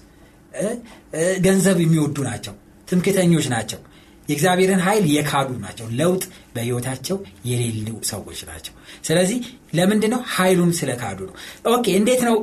ገንዘብ 1.45 1.77
የሚወዱ 1.83 2.17
ናቸው 2.27 2.53
ትምክተኞች 2.87 3.45
ናቸው። 3.53 3.79
የእግዚአብሔርን 4.27 4.81
ኃይል 4.85 5.05
የካዱ 5.13 5.49
ናቸው 5.63 5.87
ለውጥ 5.99 6.21
በህይወታቸው 6.55 7.17
የሌሉ 7.49 7.89
ሰዎች 8.09 8.39
ናቸው። 8.49 8.73
ስለዚህ 9.07 9.39
ለምንድን 9.77 10.03
ነው 10.13 10.21
ኃይሉን 10.35 10.71
ስለካዱ 10.77 11.19
ነው። 11.29 11.35
okay 11.71 11.85
እንዴት 11.99 12.21
ነው 12.27 12.35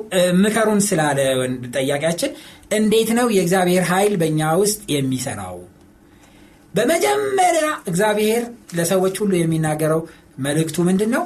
ምከሩን 0.43 0.81
ስላለ 0.89 1.19
ጠያቂያችን 1.77 2.33
እንዴት 2.79 3.11
ነው 3.19 3.29
የእግዚአብሔር 3.37 3.85
ኃይል 3.93 4.15
በእኛ 4.21 4.51
ውስጥ 4.63 4.81
የሚሰራው? 4.95 5.57
በመጀመሪያ 6.75 7.69
እግዚአብሔር 7.91 8.43
ለሰዎች 8.75 9.17
ሁሉ 9.23 9.33
የሚናገረው 9.39 10.03
መልእክቱ 10.41 10.79
ምንድን 10.89 11.11
ነው 11.17 11.25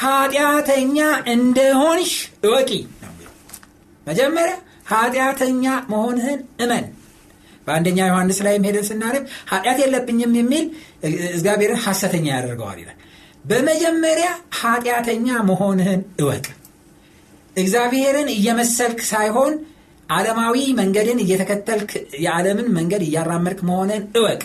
ኃጢአተኛ 0.00 0.98
እንደሆንሽ 1.32 2.12
እወቂ 2.46 2.70
ነው 3.02 3.11
መጀመሪያ 4.06 4.54
ኃጢአተኛ 4.90 5.64
መሆንህን 5.90 6.40
እመን። 6.58 6.84
በአንደኛ 7.66 7.98
ዮሐንስ 8.08 8.38
ላይም 8.46 8.64
ሄደን 8.68 8.86
ስናነብ 8.88 9.24
ኃጢአት 9.50 9.78
የለብኝም 9.82 10.32
የሚል 10.38 10.64
እግዚአብሔርን 11.30 11.82
ሐሰተኛ 11.84 12.26
ያደርገዋል 12.34 12.78
ይላል። 12.82 12.98
በመጀመሪያ 13.44 14.28
ኃጢአተኛ 14.60 15.28
መሆንህን 15.48 16.00
እወቅ። 16.22 16.44
እግዚአብሔርን 17.56 18.28
እየመሰልክ 18.34 19.00
ሳይሆን 19.10 19.54
ዓለማዊ 20.08 20.56
መንገድን 20.78 21.18
እየተከተልክ 21.24 21.90
የዓለምን 22.24 22.68
መንገድ 22.76 23.02
እያራመድክ 23.06 23.60
መሆንን 23.68 24.02
እወቅ። 24.18 24.42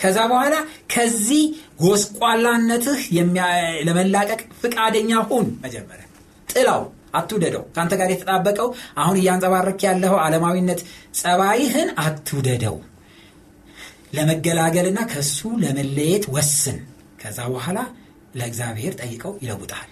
ከዛ 0.00 0.18
በኋላ 0.30 0.54
ከዚህ 0.92 1.44
ጎስቋላነትህ 1.82 3.00
ለመላቀቅ 3.88 4.40
ፍቃደኛ 4.60 5.10
ሁን 5.30 5.46
መጀመሪያ። 5.64 6.04
ጥላው 6.48 6.82
አትውደደው። 7.14 7.64
ከአንተ 7.74 7.94
ጋር 8.00 8.08
የተጣበቀው 8.12 8.68
አሁን 8.98 9.16
እያንጸባረክ 9.20 9.80
ያለው 9.88 10.14
ዓለማዊነት 10.24 10.80
ጸባይህን 11.20 11.90
አትውደደው። 12.04 12.76
ለመገላገልና 14.14 15.00
ከሱ 15.10 15.38
ለመለየት 15.62 16.24
ወስን። 16.34 16.78
ከዛ 17.22 17.38
በኋላ 17.52 17.78
ለእግዚአብሔር 18.34 18.92
ጠይቀው 19.00 19.32
ይለውጣል። 19.42 19.88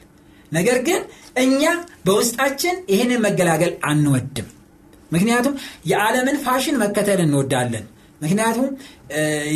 ነገር 0.52 0.78
ግን 0.88 1.00
እኛ 1.36 1.62
በውስጣችን 2.06 2.76
ይህንን 2.92 3.20
መገላገል 3.26 3.72
አንወድም። 3.88 4.48
ምክንያቱም 5.10 5.54
የዓለምን 5.90 6.36
ፋሽን 6.44 6.76
መከተል 6.82 7.20
እንወዳለን። 7.24 7.84
ምክንያቱም 8.20 8.68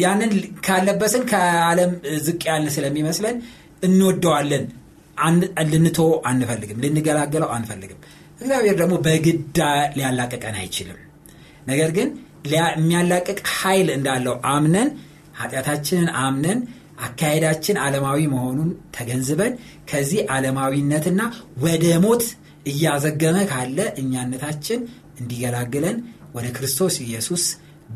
ያንን 0.02 0.32
ካለበስን 0.66 1.22
ከዓለም 1.30 1.92
ዝቅ 2.26 2.42
ያለ 2.50 2.66
ስለሚመስለን 2.74 3.36
እንወደዋለን 3.82 4.64
ልንቶ 5.70 5.98
አንፈልግም 6.30 6.80
ልንገላገለው 6.84 7.50
አንፈልግም። 7.56 8.00
እግዚአብሔር 8.40 8.76
ደግሞ 8.80 8.94
በግዳ 9.06 9.58
ሊያላቀቀን 9.96 10.56
አይችልም። 10.60 10.98
ነገር 11.66 11.90
ግን 11.96 12.08
የሚያላቅቅ 12.52 13.38
ኃይል 13.54 13.88
እንዳለው 13.96 14.36
አምነን 14.52 14.90
ኃጢአታችንን 15.40 16.08
አምነን 16.22 16.60
አካሄዳችን 17.00 17.76
ዓለማዊ 17.84 18.20
መሆኑን 18.32 18.70
ተገንዝበን 18.96 19.52
ከዚህ 19.90 20.20
ዓለማዊነትና 20.34 21.20
ወደ 21.64 21.84
ሞት 22.04 22.24
እያዘገመ 22.66 23.36
ካለ 23.50 23.78
እኛነታችን 24.02 24.80
እንዲገላግለን 25.20 25.96
ወደ 26.34 26.46
ክርስቶስ 26.56 26.96
ኢየሱስ 27.06 27.44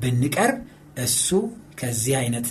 ብንቀርብ 0.00 0.56
እሱ 1.04 1.28
ከዚህ 1.80 2.14
አይነት 2.22 2.46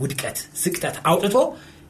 ውድቀት 0.00 0.38
ዝቅጠት 0.62 0.96
አውጥቶ 1.10 1.36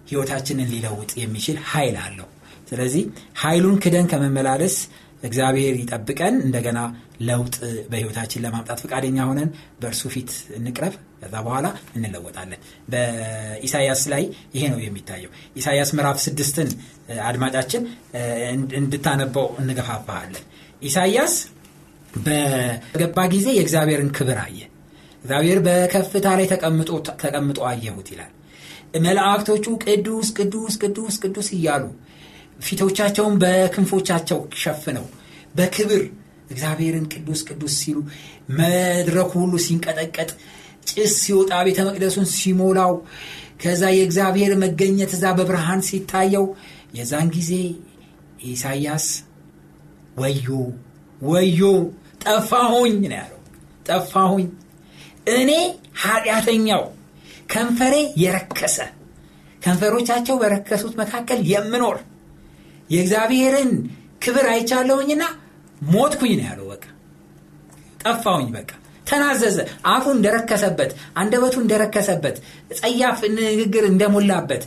ህይወታችንን 0.06 0.70
ሊለውጥ 0.72 1.12
የሚችል 1.20 1.58
ኃይል 1.70 1.96
አለው። 2.02 2.28
ስለዚህ 2.70 3.02
ኃይሉን 3.40 3.78
ክደን 3.84 4.06
ከመመላለስ 4.10 4.76
እግዚአብሔር 5.22 5.74
ይጠብቀን። 5.80 6.34
እንደገና 6.46 6.78
ለውጥ 7.22 7.56
በህይወታችን 7.90 8.42
ለማምጣት 8.44 8.78
ፈቃደኛ 8.84 9.18
ሆነን 9.28 9.50
በእርሱ 9.80 10.02
ፊት 10.14 10.30
እንቅረብ። 10.58 10.94
ከዛ 11.20 11.34
በኋላ 11.46 11.66
እንለወጣለን። 11.96 12.60
በኢሳያስ 12.92 14.02
ላይ 14.12 14.22
ይሄ 14.54 14.62
ነው 14.72 14.80
የሚታየው። 14.84 15.30
ኢሳያስ 15.56 15.90
ምዕራፍ 15.96 16.18
ስድስትን 16.24 16.70
አድማጫችን 17.28 17.84
እንድታነበው 18.80 19.46
እንገፋፋሃለን። 19.62 20.44
ኢሳያስ 20.82 21.34
በገባ 22.24 23.18
ጊዜ 23.34 23.48
የእግዚአብሔርን 23.56 24.10
ክብር 24.16 24.38
አየ። 24.42 24.58
እግዚአብሔር 25.24 25.58
በከፍታ 25.66 26.28
ላይ 26.38 26.46
ተቀምጦ 27.22 27.60
አየሁት 27.70 28.08
ይላል 28.12 28.32
መላእክቶቹ 29.00 29.66
ቅዱስ 29.84 30.28
ቅዱስ 30.38 30.74
ቅዱስ 30.82 31.14
ቅዱስ 31.24 31.48
እያሉ 31.56 31.84
ፊቶቻቸውን 32.60 33.34
በክንፎቻቸው 33.42 34.40
ሸፍነው 34.62 35.06
በክብር 35.56 36.02
እግዚአብሔርን 36.52 37.06
ቅዱስ 37.12 37.40
ቅዱስ 37.48 37.74
ሲሉ 37.80 37.98
መድረኩ 38.58 39.30
ሁሉ 39.42 39.54
ሲንቀጠቀጥ 39.66 40.30
ጭስ 40.88 41.12
ሲወጣ 41.22 41.52
ቤተ 41.66 41.80
መቅደሱን 41.88 42.26
ሲሞላው 42.34 42.92
ከዛ 43.62 43.82
የእግዚአብሔር 43.96 44.52
መገኘት 44.62 45.12
እዛ 45.16 45.26
በብርሃን 45.38 45.82
ሲታየው 45.88 46.46
የዛን 46.96 47.28
ጊዜ 47.36 47.50
ኢሳያስ 48.46 49.06
ወዮ 50.16 50.46
ወዮ 51.22 51.60
ጠፋሁኝ 52.24 52.96
ነው 53.02 53.16
ያለው። 53.16 53.38
ጠፋሁኝ። 53.88 54.48
እኔ 55.34 55.50
ኃጢአተኛው 56.02 56.82
ከንፈሬ 57.52 57.94
የረከሰ 58.22 58.76
ከንፈሮቻቸው 59.62 60.36
በረከሱት 60.40 60.94
መካከል 61.00 61.40
የምኖር 61.50 61.98
የእግዚአብሔርን 62.90 63.70
ክብር 64.24 64.46
አይቻለሁኝና 64.52 65.22
ሞትኩኝ 65.86 66.32
ነው 66.38 66.46
ያለው። 66.48 66.66
በቃ 66.72 66.84
ጠፋሁኝ። 68.02 68.48
በቃ 68.56 68.70
ተናዘዘ። 69.06 69.56
አፉ 69.86 70.04
እንደረከሰበት 70.16 70.90
አንደበቱ 71.16 71.54
እንደረከሰበት 71.62 72.36
ጸያፍ 72.78 73.18
ንግግር 73.36 73.84
እንደሞላበት 73.88 74.62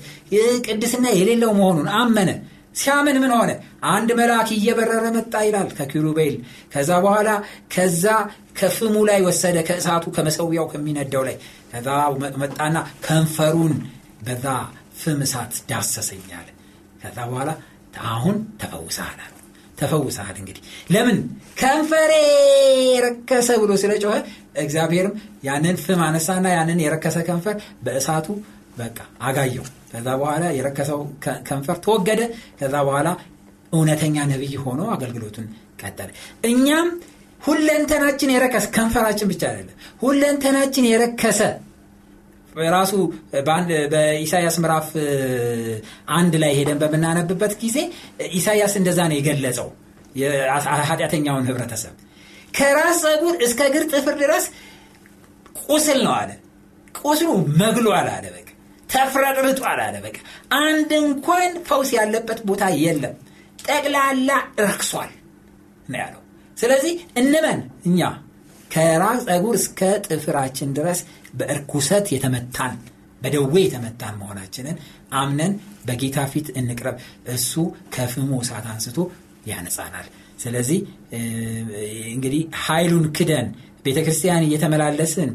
ቅድስና 0.67 1.05
የሌለው 1.17 1.51
መሆኑን 1.59 1.87
አመነ 1.99 2.29
ሲያምን 2.75 3.17
ምን 3.23 3.31
ሆነ? 3.35 3.51
አንድ 3.89 4.09
መልአክ 4.19 4.49
እየበረረ 4.55 5.05
መጣ 5.15 5.33
ይላል 5.47 5.69
ከኪሩቤል። 5.77 6.35
ከዛ 6.73 6.89
በኋላ 7.05 7.29
ከዛ 7.73 8.05
ከፍሙ 8.59 8.95
ላይ 9.09 9.19
ወሰደ 9.27 9.57
ከእሳቱ 9.67 10.05
ከመሰዊያው 10.15 10.67
ከሚነደው 10.73 11.23
ላይ። 11.27 11.37
ከዛ 11.71 11.87
መጣና 12.43 12.75
ከንፈሩን 13.05 13.73
በዛ 14.25 14.45
ፍም 15.01 15.21
እሳት 15.25 15.53
ዳሰሰኛል 15.69 16.47
ከዛ 17.01 17.17
በኋላ 17.31 17.49
አሁን 18.09 18.37
ተፈውሰሃል 18.61 19.31
ተፈውሰሃል 19.77 20.35
እንግዲህ። 20.41 20.61
ለምን? 20.93 21.17
ከንፈሬ 21.59 22.11
የረከሰ 22.87 23.49
ብሎ 23.61 23.71
ስለጮኸ 23.81 24.13
እግዚአብሔርም 24.57 25.13
ያንን 25.43 25.77
ፍም 25.83 26.01
አነሳና 26.07 26.45
ያንን 26.55 26.79
የረከሰ 26.83 27.17
ከንፈር 27.27 27.57
በእሳቱ 27.83 28.27
በቃ 28.77 28.97
አጋየው 29.21 29.65
ከዛ 29.95 30.07
በኋላ 30.21 30.45
የረከሰው 30.55 30.99
ከንፈር 31.47 31.77
ተወገደ። 31.85 32.21
ከዛ 32.59 32.75
በኋላ 32.87 33.09
እውነተኛ 33.73 34.15
ነቢይ 34.31 34.55
ሆኖ 34.63 34.81
አገልግሎቱን 34.95 35.45
ቀጠለ። 35.81 36.09
እኛም 36.49 36.87
ሁለንተናችን 37.41 38.29
የረከሰ 38.33 38.65
ከንፈራችን 38.75 39.29
ብቻ 39.31 39.43
አይደለም 39.49 39.75
ሁለንተናችን 40.03 40.85
የረከሰ 40.89 41.39
ራሱ 42.73 42.93
በኢሳያስ 43.91 44.55
ምዕራፍ 44.63 44.87
አንድ 46.15 46.33
ላይ 46.43 46.51
ሄደን 46.59 46.77
በምናነብበት 46.83 47.53
ጊዜ 47.63 47.77
ኢሳያስ 48.31 48.73
እንደዛ 48.79 48.99
ነው 49.09 49.17
የገለጸው 49.17 49.67
ኃጢአተኛውን 50.89 51.47
ህብረተሰብ። 51.49 51.93
ከራስ 52.53 52.99
ጸጉር 53.05 53.35
እስከ 53.45 53.61
ግር 53.73 53.83
ጥፍር 53.91 54.15
ድረስ 54.21 54.45
ቁስል 55.67 55.99
ነው 56.05 56.13
አለ። 56.19 56.31
ቁስሉ 57.01 57.29
መግሏል 57.61 58.07
አለ 58.13 58.25
በቃ 58.35 58.47
ተፍረጥርጧል 58.89 59.79
አለ። 59.85 59.95
በቃ 60.03 60.17
አንድ 60.61 60.91
እንኳን 61.01 61.53
ፈውስ 61.67 61.89
ያለበት 61.97 62.39
ቦታ 62.49 62.65
የለም። 62.81 63.15
ጠቅላላ 63.65 64.29
ረክሷል 64.63 65.11
ነው 65.89 65.99
ያለው። 66.01 66.21
ስለዚህ 66.57 66.93
እንመን 67.21 67.59
እኛ 67.87 67.99
ከራስ 68.71 69.21
ጸጉር 69.27 69.55
እስከ 69.59 69.79
ጥፍራችን 70.07 70.69
ድረስ 70.77 70.99
በእርኩሰት 71.33 72.05
የተመታን 72.13 72.73
በደዌ 73.21 73.55
የተመታን 73.63 74.17
መሆናችንን 74.21 74.77
አምነን 75.19 75.53
በጌታ 75.85 76.17
ፊት 76.31 76.47
እንቅረብ። 76.59 76.95
እሱ 77.35 77.53
ከፍሙ 77.95 78.31
እሳት 78.43 78.65
አንስቶ 78.73 78.97
ያነጻናል። 79.45 80.07
ስለዚህ 80.39 80.79
እንግዲህ 82.13 82.41
ኃይሉን 82.63 83.05
ክደን 83.17 83.47
ቤተ 83.85 83.97
ክርስቲያን 84.05 84.45
እየተመላለስን 84.47 85.31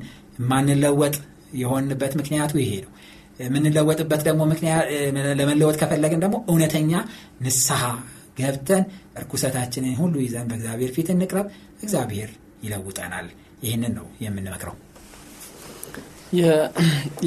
ማንለወጥ 0.51 1.15
የሆንበት 1.61 2.13
ምክንያቱ 2.21 2.53
ይሄ 2.63 2.73
ነው 2.85 2.91
የምንለወጥበት 3.41 4.23
ደግሞ 4.29 4.43
ለመለወጥ 5.39 5.77
ከፈለግን 5.83 6.23
ደግሞ 6.25 6.37
እውነተኛ 6.51 6.93
ንስሐ 7.45 7.83
ገብተን 8.41 8.85
እርኩሰታችንን 9.17 9.97
ሁሉ 10.01 10.15
ይዘን 10.25 10.47
በእግዚአብሔር 10.51 10.93
ፊት 10.97 11.09
እንቅረብ 11.15 11.47
እግዚአብሔር 11.83 12.31
ይለውጠናል። 12.65 13.27
ይህንን 13.65 13.93
ነው 13.99 14.07
የምንመክረው። 14.25 14.77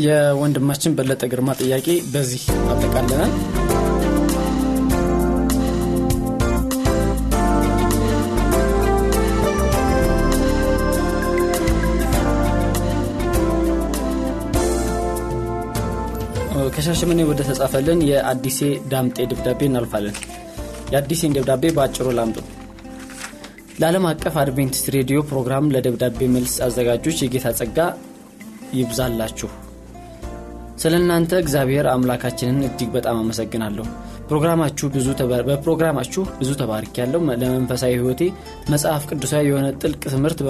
የወንድማችን 0.04 0.96
በለጠ 0.98 1.24
ግርማ 1.32 1.52
ጥያቄ 1.62 1.88
በዚህ 2.14 2.44
አጠቃለናል 2.74 3.32
ከሻሸመኔ 16.74 17.22
ወደ 17.28 17.42
ተጻፈልን 17.48 18.00
የአዲሴ 18.08 18.60
ዳምጤ 18.92 19.18
ደብዳቤ 19.32 19.62
እናልፋለን። 19.70 20.18
የአዲሴን 20.92 21.34
ደብዳቤ 21.38 21.72
በአጭሩ 21.76 22.08
ላምጡ። 22.18 22.38
ለዓለም 23.80 24.06
አቀፍ 24.10 24.36
አድቬንቲስት 24.42 24.88
ሬዲዮ 24.96 25.20
ፕሮግራም 25.30 25.72
ለደብዳቤ 25.76 26.28
መልስ 26.36 26.54
አዘጋጆች 26.66 27.24
የጌታ 27.24 27.56
ጸጋ 27.60 27.78
ይብዛላችሁ። 28.80 29.50
ስለ 30.84 30.94
እናንተ 31.02 31.34
እግዚአብሔር 31.42 31.86
አምላካችንን 31.92 32.64
እጅግ 32.68 32.90
በጣም 32.96 33.18
አመሰግናለሁ። 33.24 33.86
ፕሮግራማችሁ 34.30 34.88
ብዙ 34.96 35.08
በፕሮግራማችሁ 35.48 36.24
ብዙ 36.40 36.52
ተባርክ 36.60 36.96
ያለው 37.02 37.22
ለመንፈሳዊ 37.42 37.94
ህይወቴ 38.00 38.22
መጽሐፍ 38.74 39.06
ቅዱሳዊ 39.12 39.46
የሆነ 39.50 39.70
ጥልቅ 39.82 40.02
ትምህርት 40.14 40.42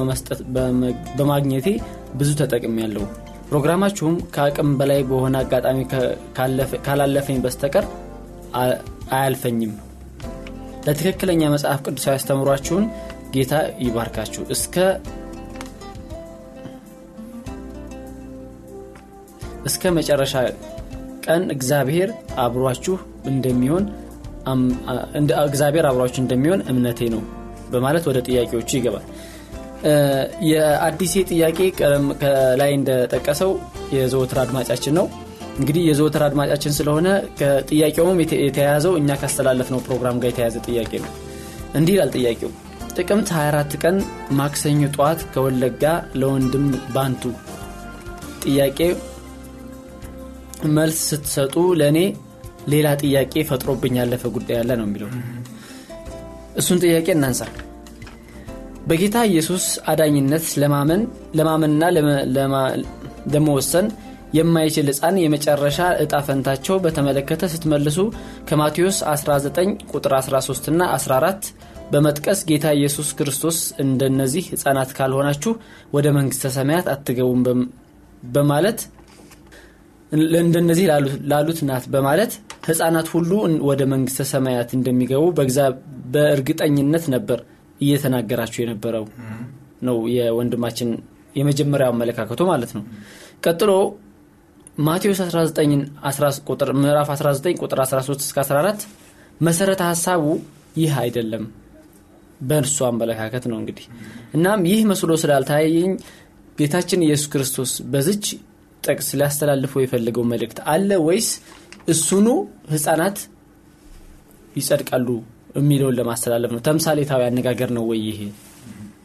በማግኘቴ 1.17 1.67
ብዙ 2.15 2.31
ተጠቅም 2.41 2.75
ያለው 2.83 3.05
ፕሮግራማችሁም 3.47 4.15
ከአቅም 4.35 4.69
በላይ 4.79 5.01
በሆነ 5.09 5.35
አጋጣሚ 5.43 5.79
ካላለፈኝ 6.85 7.37
በስተቀር 7.43 7.85
አያልፈኝም። 9.13 9.73
ለትክክለኛ 10.85 11.41
መጽሐፍ 11.53 11.81
ቅዱሳዊ 11.85 12.13
ያስተምሯችሁን 12.17 12.85
ጌታ 13.35 13.53
ይባርካችሁ። 13.85 14.43
እስከ 14.55 14.75
እስከ 19.65 19.91
መጨረሻ 19.97 20.33
ቀን 21.25 21.43
እግዚአብሔር 21.55 22.09
አብሯችሁ 22.43 22.95
እንደሚሆን 23.31 23.83
እግዚአብሔር 25.45 25.85
አብሯችሁ 25.89 26.21
እንደሚሆን 26.23 26.61
እምነቴ 26.71 27.01
ነው 27.13 27.21
በማለት 27.71 28.03
ወደ 28.09 28.19
ጥያቄዎቹ 28.27 28.69
ይገባል 28.77 29.05
የአዲሴ 30.49 31.13
ጥያቄ 31.29 31.59
ከላይ 32.21 32.71
እንደጠቀሰው 32.77 33.51
የዘወትር 33.95 34.37
አድማጫችን 34.43 34.95
ነው። 34.99 35.07
እንግዲህ 35.59 35.83
የዘወትር 35.87 36.23
አድማጫችን 36.27 36.75
ስለሆነ 36.77 37.07
ከጥያቄውም 37.39 38.19
የተያያዘው 38.41 38.93
እኛ 38.99 39.17
ካስተላለፍነው 39.21 39.81
ፕሮግራም 39.87 40.19
ጋር 40.21 40.29
የተያያዘ 40.31 40.57
ጥያቄ 40.67 40.91
ነው። 41.03 41.11
እንዲህ 41.79 41.93
ይላል 41.95 42.11
ጥያቄው። 42.17 42.51
ጥቅምት 42.95 43.29
24 43.35 43.75
ቀን 43.83 43.95
ማክሰኞ 44.39 44.81
ጠዋት 44.95 45.21
ከወለጋ 45.33 45.83
ለወንድም 46.15 46.65
ባንቱ። 46.95 47.23
ጥያቄ 48.43 48.79
መልስ 50.75 50.99
ስትሰጡ 51.09 51.55
ለእኔ 51.79 51.99
ሌላ 52.67 52.87
ጥያቄ 53.01 53.33
ፈጥሮብኝ 53.49 53.95
ያለፈ 54.01 54.23
ጉዳይ 54.35 54.57
ያለ 54.59 54.71
ነው 54.79 54.85
የሚለው። 54.87 55.09
እሱን 56.55 56.81
ጥያቄ 56.83 57.07
እናንሳ 57.15 57.41
በጌታ 58.87 59.17
ኢየሱስ 59.29 59.65
አዳኝነት 59.91 60.45
ለማመን 60.61 61.01
ለማመንና 61.37 61.83
ለመወሰን 63.33 63.85
የማይችል 64.37 64.87
ህፃን 64.91 65.15
የመጨረሻ 65.21 65.79
እጣ 66.03 66.13
ፈንታቸው 66.27 66.75
በተመለከተ 66.85 67.49
ስትመልሱ 67.53 67.97
ከማቴዎስ 68.49 68.97
19 69.11 69.85
ቁጥር 69.91 70.13
13 70.19 70.69
ና 70.79 70.89
14 70.95 71.47
በመጥቀስ 71.93 72.39
ጌታ 72.49 72.65
ኢየሱስ 72.79 73.09
ክርስቶስ 73.19 73.57
እንደነዚህ 73.83 74.43
ህፃናት 74.53 74.91
ካልሆናችሁ 74.97 75.53
ወደ 75.95 76.07
መንግስተ 76.17 76.51
ሰማያት 76.57 76.87
አትገቡም 76.93 77.41
በማለት 78.35 78.81
እንደነዚህ 80.41 80.85
ላሉት 81.31 81.59
ናት 81.69 81.85
በማለት 81.93 82.33
ህፃናት 82.67 83.07
ሁሉ 83.15 83.31
ወደ 83.69 83.81
መንግስተ 83.93 84.25
ሰማያት 84.33 84.69
እንደሚገቡ 84.77 85.23
በእርግጠኝነት 86.13 87.05
ነበር 87.15 87.39
እየተናገራችሁ 87.83 88.59
የነበረው 88.63 89.05
ነው 89.87 89.97
የወንድማችን 90.15 90.89
የመጀመሪያው 91.35 91.91
አመለካከቱ 91.93 92.41
ማለት 92.51 92.71
ነው። 92.77 92.83
ቀጥሎ 93.45 93.71
ማቴዎስ 94.79 95.19
19 95.25 95.73
ምዕራፍ 96.79 97.09
19 97.15 97.59
ቁጥር 97.61 97.79
13 97.85 98.23
እስከ 98.27 98.37
14 98.45 98.85
መሰረተ 99.41 99.81
ሀሳቡ 99.89 100.23
ይህ 100.77 100.93
አይደለም 101.01 101.43
በእርሱ 102.41 102.77
አመለካከት 102.87 103.43
ነው 103.51 103.57
እንግዲህ። 103.61 103.85
እናም 104.37 104.61
ይህ 104.69 104.81
መስሎ 104.91 105.11
ስላልታየኝ 105.21 105.91
ጌታችን 106.57 107.03
ኢየሱስ 107.05 107.27
ክርስቶስ 107.33 107.71
በዝች 107.91 108.25
ጥቅስ 108.83 109.09
ሊያስተላልፈው 109.19 109.81
የፈለገው 109.83 110.23
መልእክት 110.31 110.57
አለ 110.71 110.89
ወይስ 111.05 111.29
እሱኑ 111.87 112.27
ህፃናት 112.73 113.17
ይጸድቃሉ 114.55 115.07
የሚለውን 115.55 115.95
ለማስተላለፍ 115.99 116.51
ነው። 116.55 116.61
ተምሳሌታዊ 116.67 117.21
አነጋገር 117.25 117.69
ነው 117.77 117.83
ወይ 117.89 118.01
ይሄ? 118.09 118.19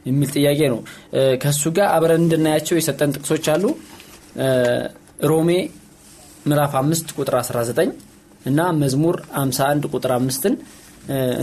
የሚል 0.08 0.30
ጥያቄ 0.36 0.60
ነው። 0.72 0.80
ከእሱ 1.42 1.62
ጋር 1.76 1.88
አብረን 1.96 2.22
እንድናያቸው 2.24 2.76
የሰጠን 2.78 3.10
ጥቅሶች 3.16 3.46
አሉ። 3.54 3.64
ሮሜ 5.30 5.50
ምዕራፍ 6.46 6.74
5 6.80 7.14
ቁጥር 7.18 7.34
19 7.40 7.90
እና 8.46 8.60
መዝሙር 8.82 9.16
51 9.38 9.88
ቁጥር 9.92 10.12
5ን 10.18 10.54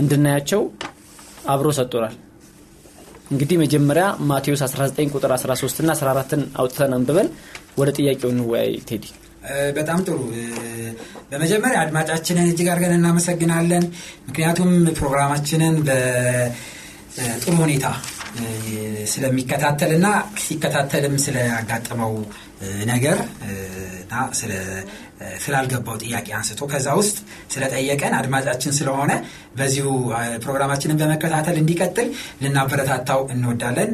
እንድናያቸው 0.00 0.62
አብሮ 1.46 1.68
ሰጥቶናል። 1.78 2.14
እንግዲህ 3.32 3.56
መጀመሪያ 3.62 4.06
ማቴዎስ 4.30 4.62
19 4.66 5.14
ቁጥር 5.16 5.30
13 5.36 5.80
እና 5.82 5.92
14ን 6.00 6.42
አውጥተን 6.60 6.92
አንብበን 6.96 7.28
ወደ 7.78 7.88
ጥያቄው 7.98 8.30
እንወያይ። 8.34 8.72
ቴዲ 8.88 9.04
በጣም 9.76 10.00
ጥሩ። 10.06 10.18
በመጀመሪያ 11.30 11.78
አድማጫችንን 11.80 12.48
እጅግ 12.50 12.68
አድርገን 12.72 12.96
እናመሰግናለን። 12.96 13.84
ምክንያቱም 14.28 14.70
ፕሮግራማችንን 14.98 15.76
በጥሩ 15.88 17.54
ሁኔታ 17.60 17.86
ስለሚከታተልና 19.12 20.06
ሲከታተልም 20.38 21.14
ስለያጋጠመው 21.24 22.14
ነገር 22.84 23.18
እና 24.02 24.14
ስላልገባው 25.44 25.96
ጥያቄ 26.02 26.28
አንስቶ 26.38 26.60
ከዛ 26.72 26.88
ውስጥ 26.98 27.16
ስለጠየቀን 27.52 28.14
አድማጫችን 28.18 28.74
ስለሆነ 28.78 29.12
በዚሁ 29.56 29.86
ፕሮግራማችንን 30.44 30.98
በመከታተል 31.00 31.56
እንዲቀጥል 31.62 32.08
ልናበረታታው 32.42 33.20
እንወዳለን። 33.34 33.92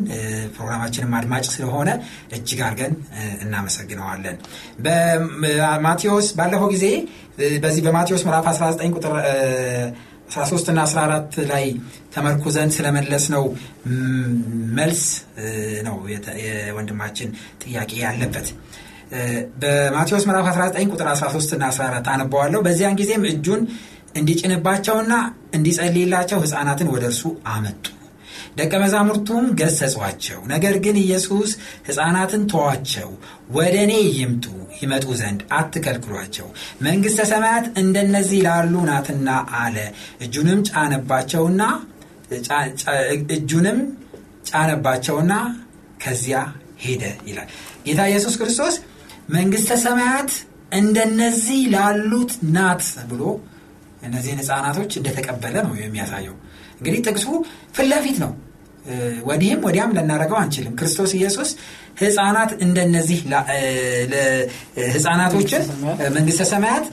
ፕሮግራማችንም 0.57 1.15
አድማጭ 1.19 1.45
ስለሆነ 1.55 1.91
እጅግ 2.37 2.63
አድርገን 2.69 2.95
እናመሰግነዋለን። 3.45 4.39
በማቴዎስ 4.85 6.29
ባለፈው 6.39 6.71
ጊዜ 6.75 6.87
በዚህ 7.63 7.83
በማቴዎስ 7.87 8.25
ምዕራፍ 8.29 8.49
19 8.53 8.97
ቁጥር 8.97 9.15
13 10.33 10.69
እና 10.73 10.81
14 10.87 11.39
ላይ 11.51 11.65
ተመርኩዘን 12.15 12.71
ስለመለስ 12.77 13.25
ነው 13.35 13.45
መልስ 14.79 15.03
ነው 15.87 15.97
የወንድማችን 16.43 17.31
ጥያቄ 17.65 17.93
ያለበት 18.05 18.49
በማቴዎስ 19.63 20.25
ምዕራፍ 20.29 20.47
19 20.53 20.93
ቁጥር 20.93 21.09
13 21.13 21.57
እና 21.57 21.65
14 21.73 22.13
አነበዋለሁ 22.13 22.61
በዚያን 22.67 22.99
ጊዜም 23.01 23.25
እጁን 23.31 23.63
እንዲጭንባቸውና 24.17 25.13
እንዲጸልይላቸው 25.57 26.39
ህፃናትን 26.45 26.89
ወደ 26.95 27.05
እርሱ 27.11 27.23
አመጡ። 27.53 27.85
ደቀ 28.59 28.73
መዛሙርቱም 28.83 29.45
ገሰጿቸው። 29.61 30.41
ነገር 30.51 30.75
ግን 30.85 30.97
ኢየሱስ 31.03 31.51
ህፃናትን 31.87 32.43
ተዋቸው 32.53 33.11
ወደ 33.57 33.77
እኔ 33.87 33.93
ይምጡ 34.19 34.47
ይመጡ 34.81 35.07
ዘንድ 35.21 35.41
አትከልክሏቸው። 35.57 36.47
መንግሥተ 36.83 37.21
ሰማያት 37.33 37.67
እንደነዚህ 37.83 38.41
ላሉ 38.47 38.75
ናትና 38.91 39.29
አለ። 39.61 39.77
እጁንም 40.27 40.61
ጫነባቸውና 40.71 41.63
እጁንም 43.35 43.79
ጫነባቸውና 44.51 45.33
ከዚያ 46.05 46.39
ሄደ 46.85 47.03
ይላል። 47.29 47.49
ጌታ 47.87 48.01
ኢየሱስ 48.11 48.35
ክርስቶስ 48.41 48.75
መንግሥተ 49.33 49.73
ሰማያት 49.85 50.31
እንደነዚህ 50.73 51.61
ላሉት 51.75 52.33
ናት 52.55 52.83
ብሎ 53.11 53.23
እነዚህን 54.03 54.41
ህፃናቶች 54.43 54.93
እንደተቀበለ 55.01 55.57
ነው 55.67 55.75
የሚያሳየው። 55.81 56.37
እንግዲህ 56.79 57.01
ጥቅሱ 57.07 57.27
ፊት 57.75 57.87
ለፊት 57.93 58.17
ነው 58.25 58.33
ወዲህም 59.27 59.61
ወዲያም 59.67 59.95
ልናደረገው 59.97 60.39
አንችልም። 60.41 60.75
ክርስቶስ 60.79 61.11
ኢየሱስ 61.19 61.51
ህፃናት 62.01 62.51
እንደነዚህ 62.65 63.19
ህፃናቶችን 64.93 65.63
መንግስተ 66.17 66.43
ሰማያት 66.51 66.87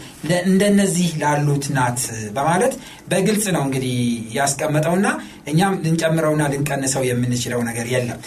እንደነዚህ 0.43 1.09
ላሉት 1.21 1.65
ናት 1.77 1.99
በማለት 2.35 2.73
በግልጽ 3.11 3.45
ነው 3.55 3.63
እንግዲህ 3.67 3.95
ያስቀመጠውና 4.37 5.07
እኛም 5.51 5.75
ልንጨምረውና 5.85 6.43
ልንቀንሰው 6.53 7.03
የምንችለው 7.09 7.61
ነገር 7.69 7.87
የለም። 7.93 8.19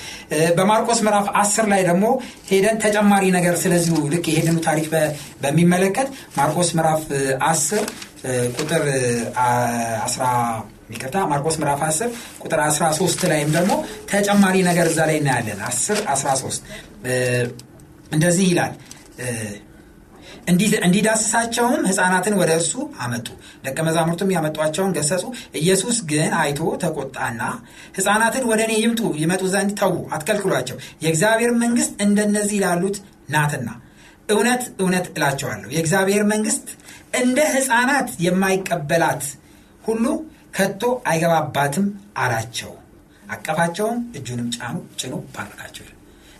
በማርቆስ 0.58 1.00
ምዕራፍ 1.06 1.28
10 1.42 1.68
ላይ 1.72 1.82
ደግሞ 1.90 2.06
ሄደን 2.50 2.78
ተጨማሪ 2.84 3.26
ነገር 3.36 3.56
ስለዚሁ 3.62 3.98
ልክ 4.14 4.26
ይሄንኑ 4.32 4.56
ታሪክ 4.68 4.88
በሚመለከት 5.42 6.08
ማርቆስ 6.38 6.70
ምዕራፍ 6.78 7.04
10 7.50 7.84
ቁጥር 8.56 8.82
10 10.04 10.28
ይቅርታ 10.92 11.16
ማርቆስ 11.30 11.56
ምዕራፍ 11.60 11.80
10 11.86 12.08
ቁጥር 12.42 12.60
13 12.68 13.28
ላይም 13.30 13.50
ደግሞ 13.56 13.72
ተጨማሪ 14.10 14.56
ነገር 14.68 14.86
እዛ 14.90 15.00
ላይ 15.10 15.16
እናያለን። 15.20 15.60
10 15.68 16.00
13 16.14 16.62
እንደዚህ 18.12 18.46
ይላል። 18.50 18.72
እንዲዳስሳቸውም 20.84 21.82
ህፃናትን 21.88 22.34
ወደ 22.40 22.50
እርሱ 22.58 22.72
አመጡ። 23.00 23.26
ደቀ 23.64 23.78
መዛሙርቱም 23.88 24.32
ያመጧቸውን 24.34 24.94
ገሰጹ። 24.96 25.22
ኢየሱስ 25.60 25.96
ግን 26.10 26.32
አይቶ 26.40 26.60
ተቆጣና 26.82 27.42
ህፃናትን 27.98 28.44
ወደ 28.50 28.60
እኔ 28.66 28.72
ይምጡ 28.82 29.02
ይመጡ 29.22 29.42
ዘንድ 29.54 29.72
ተዉ 29.80 29.94
አትከልክሏቸው። 30.14 30.76
የእግዚአብሔር 31.04 31.52
መንግስት 31.62 31.92
እንደነዚህ 32.06 32.60
ላሉት 32.64 32.98
ናትና 33.28 33.68
እውነት 34.28 34.62
እውነት 34.78 35.06
እላቸዋለሁ 35.12 35.68
የእግዚአብሔር 35.72 36.22
መንግስት 36.32 36.66
እንደ 37.20 37.38
ህፃናት 37.54 38.10
የማይቀበላት 38.24 39.24
ሁሉ 39.84 40.04
ከቶ 40.56 40.82
አይገባባትም 41.06 41.86
አላቸው። 42.16 42.72
አቀፋቸውም 43.30 43.98
እጁንም 44.18 44.48
ጫኑ 44.56 44.76
ጭኑ 45.00 45.14
ባረካቸው 45.34 45.86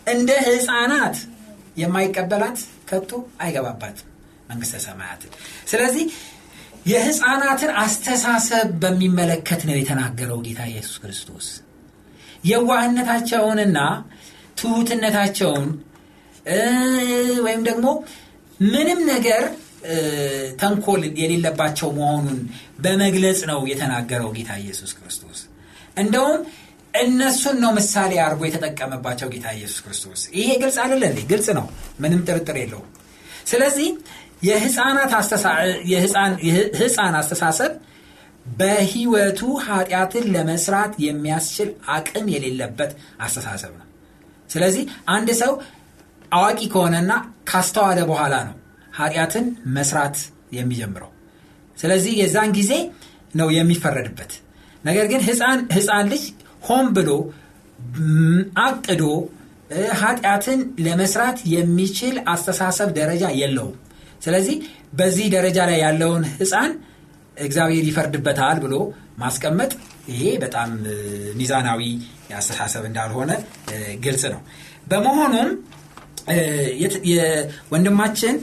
እንደ 0.07 0.29
ህፃናት 0.47 1.17
የማይቀበላት 1.77 2.57
ከቶ 2.89 3.11
አይገባባትም 3.39 4.07
መንግስተ 4.49 4.79
ሰማያትን። 4.85 5.31
ስለዚህ 5.67 6.05
የህፃናትን 6.85 7.71
አስተሳሰብ 7.81 8.67
በሚመለከት 8.81 9.61
ነው 9.67 9.75
የተናገረው 9.79 10.39
ጌታ 10.47 10.61
ኢየሱስ 10.71 10.95
ክርስቶስ። 11.03 11.47
የዋህነታቸውንና 12.49 13.79
ትሁትነታቸውን 14.57 15.67
ወይም 17.45 17.61
ደግሞ 17.69 17.87
ምንም 18.59 18.99
ነገር 19.09 19.43
ተንኮል 20.61 21.01
የሌለባቸው 21.21 21.89
መሆኑን 21.97 22.37
በመግለጽ 22.79 23.39
ነው 23.51 23.59
የተናገረው 23.71 24.29
ጌታ 24.37 24.51
ኢየሱስ 24.63 24.91
ክርስቶስ። 24.97 25.39
እንደውም 25.97 26.37
እነሱን 26.93 27.57
ነው 27.63 27.71
ምሳሌ 27.77 28.11
አድርጎ 28.23 28.41
የተጠቀመባቸው 28.47 29.27
ጌታ 29.33 29.47
ኢየሱስ 29.57 29.79
ክርስቶስ። 29.85 30.21
ይሄ 30.37 30.49
ግልጽ 30.61 30.77
አይደለ 30.83 31.03
እንዴ? 31.11 31.21
ግልጽ 31.31 31.47
ነው። 31.59 31.65
ምንም 31.99 32.21
ጥርጥር 32.27 32.57
የለውም። 32.61 32.89
ስለዚህ 33.47 33.87
የህፃናት 34.43 35.11
ህፃን 36.79 37.13
አስተሳሰብ 37.19 37.73
በህይወቱ 38.55 39.41
ኃጢአትን 39.65 40.25
ለመስራት 40.35 40.93
የሚያስችል 41.05 41.69
አቅም 41.89 42.25
የሌለበት 42.33 42.91
አስተሳሰብ 43.19 43.73
ነው። 43.79 43.87
ስለዚህ 44.49 44.83
አንድ 45.07 45.29
ሰው 45.41 45.51
አዋቂ 46.33 46.59
ከሆነና 46.73 47.11
ካስተዋለ 47.49 47.99
በኋላ 48.09 48.35
ነው 48.47 48.55
ኃጢአትን 48.97 49.45
መስራት 49.75 50.17
የሚጀምረው። 50.57 51.11
ስለዚህ 51.77 52.13
የዛን 52.21 52.51
ጊዜ 52.57 52.71
ነው 53.35 53.47
የሚፈረድበት። 53.55 54.31
ነገር 54.83 55.05
ግን 55.11 55.21
ህፃን 55.75 56.07
ልጅ 56.11 56.23
ሆን 56.67 56.85
ብሎ 56.97 57.09
አቅዶ 58.63 59.03
ኃጢአትን 60.01 60.59
ለመስራት 60.85 61.37
የሚችል 61.53 62.15
አስተሳሰብ 62.29 62.89
ደረጃ 62.99 63.23
የለውም። 63.39 63.77
ስለዚህ 64.21 64.57
በዚህ 64.93 65.27
ደረጃ 65.35 65.59
ላይ 65.69 65.77
ያለውን 65.85 66.23
ህፃን 66.33 66.71
እግዚአብሔር 67.37 67.85
ይፈርድበታል 67.89 68.57
ብሎ 68.63 68.75
ማስቀመጥ 69.17 69.71
ይሄ 70.09 70.23
በጣም 70.43 70.69
ሚዛናዊ 71.39 71.81
አስተሳሰብ 72.37 72.83
እንዳልሆነ 72.89 73.31
ግልጽ 74.05 74.23
ነው። 74.33 74.41
በመሆኑም 74.87 75.49
ወንድማችን 77.71 78.35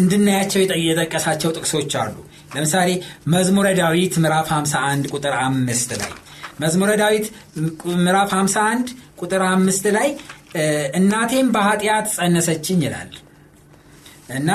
እንድናያቸው 0.00 0.60
የጠቀሳቸው 0.84 1.50
ጥቅሶች 1.56 1.92
አሉ። 2.00 2.14
ለምሳሌ 2.54 2.90
መዝሙረ 3.32 3.68
ዳዊት 3.78 4.14
ምዕራፍ 4.24 4.48
51 4.54 5.06
ቁጥር 5.14 5.34
አምስት 5.42 5.90
ላይ 6.00 6.10
መዝሙረ 6.60 6.90
ዳዊት 7.00 7.26
ምዕራፍ 7.98 8.30
51 8.36 8.90
ቁጥር 9.20 9.42
አምስት 9.48 9.86
ላይ 9.96 10.08
እናቴም 10.98 11.48
በኃጢአት 11.54 12.06
ጸነሰችኝ 12.14 12.80
ይላል። 12.86 13.10
እና 14.30 14.50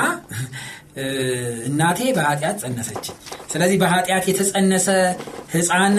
እናቴ 1.68 2.00
በኃጢአት 2.18 2.58
ጸነሰችኝ። 2.64 3.18
ስለዚህ 3.52 3.78
በኃጢአት 3.84 4.26
የተጸነሰ 4.30 4.88
ህፃን 5.54 5.98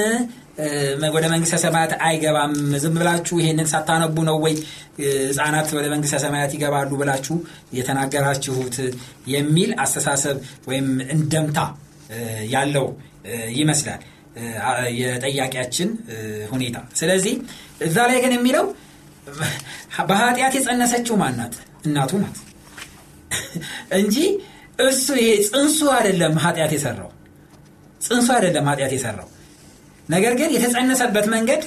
ወደ 1.14 1.24
መንግስተ 1.32 1.56
ሰማያት 1.62 1.92
አይገባም። 2.06 2.52
ዝም 2.82 2.94
ብላችሁ 2.96 3.36
ይሄንን 3.40 3.68
ሳታነቡ 3.72 4.16
ነው 4.28 4.36
ወይ? 4.44 4.54
ህፃናት 5.00 5.68
ወደ 5.78 5.86
መንግስተ 5.92 6.16
ሰማያት 6.24 6.52
ይገባሉ 6.56 6.90
ብላችሁ 7.00 7.36
የተናገራችሁት 7.78 8.76
የሚል 9.32 9.70
አስተሳሰብ 9.84 10.36
ወይም 10.68 10.86
እንደምታ 11.16 11.58
ያለው 12.54 12.86
ይመስላል 13.58 14.00
የጠያቂያችን 15.00 15.88
ሁኔታ። 16.52 16.76
ስለዚህ 17.00 17.34
እዛ 17.86 17.96
ላይ 18.10 18.18
ግን 18.24 18.32
የሚለው 18.36 18.66
በኃጢአት 20.10 20.54
የጸነሰችው 20.58 21.16
ማናት 21.22 21.54
እናቱ 21.86 22.12
ናት። 22.22 22.38
እንጂ 23.98 24.16
እሱ 24.84 25.06
ይሄ 25.20 25.30
ጽንሱ 25.48 25.78
አይደለም 25.96 26.34
ኃጢአት 26.44 26.72
የሰራው። 26.76 27.10
ጽንሱ 28.00 28.28
አይደለም 28.36 28.66
ኃጢአት 28.70 28.92
የሰራው 28.96 29.28
ነገር 30.12 30.32
ግን 30.40 30.50
የተጸነሰበት 30.54 31.26
መንገድ 31.34 31.62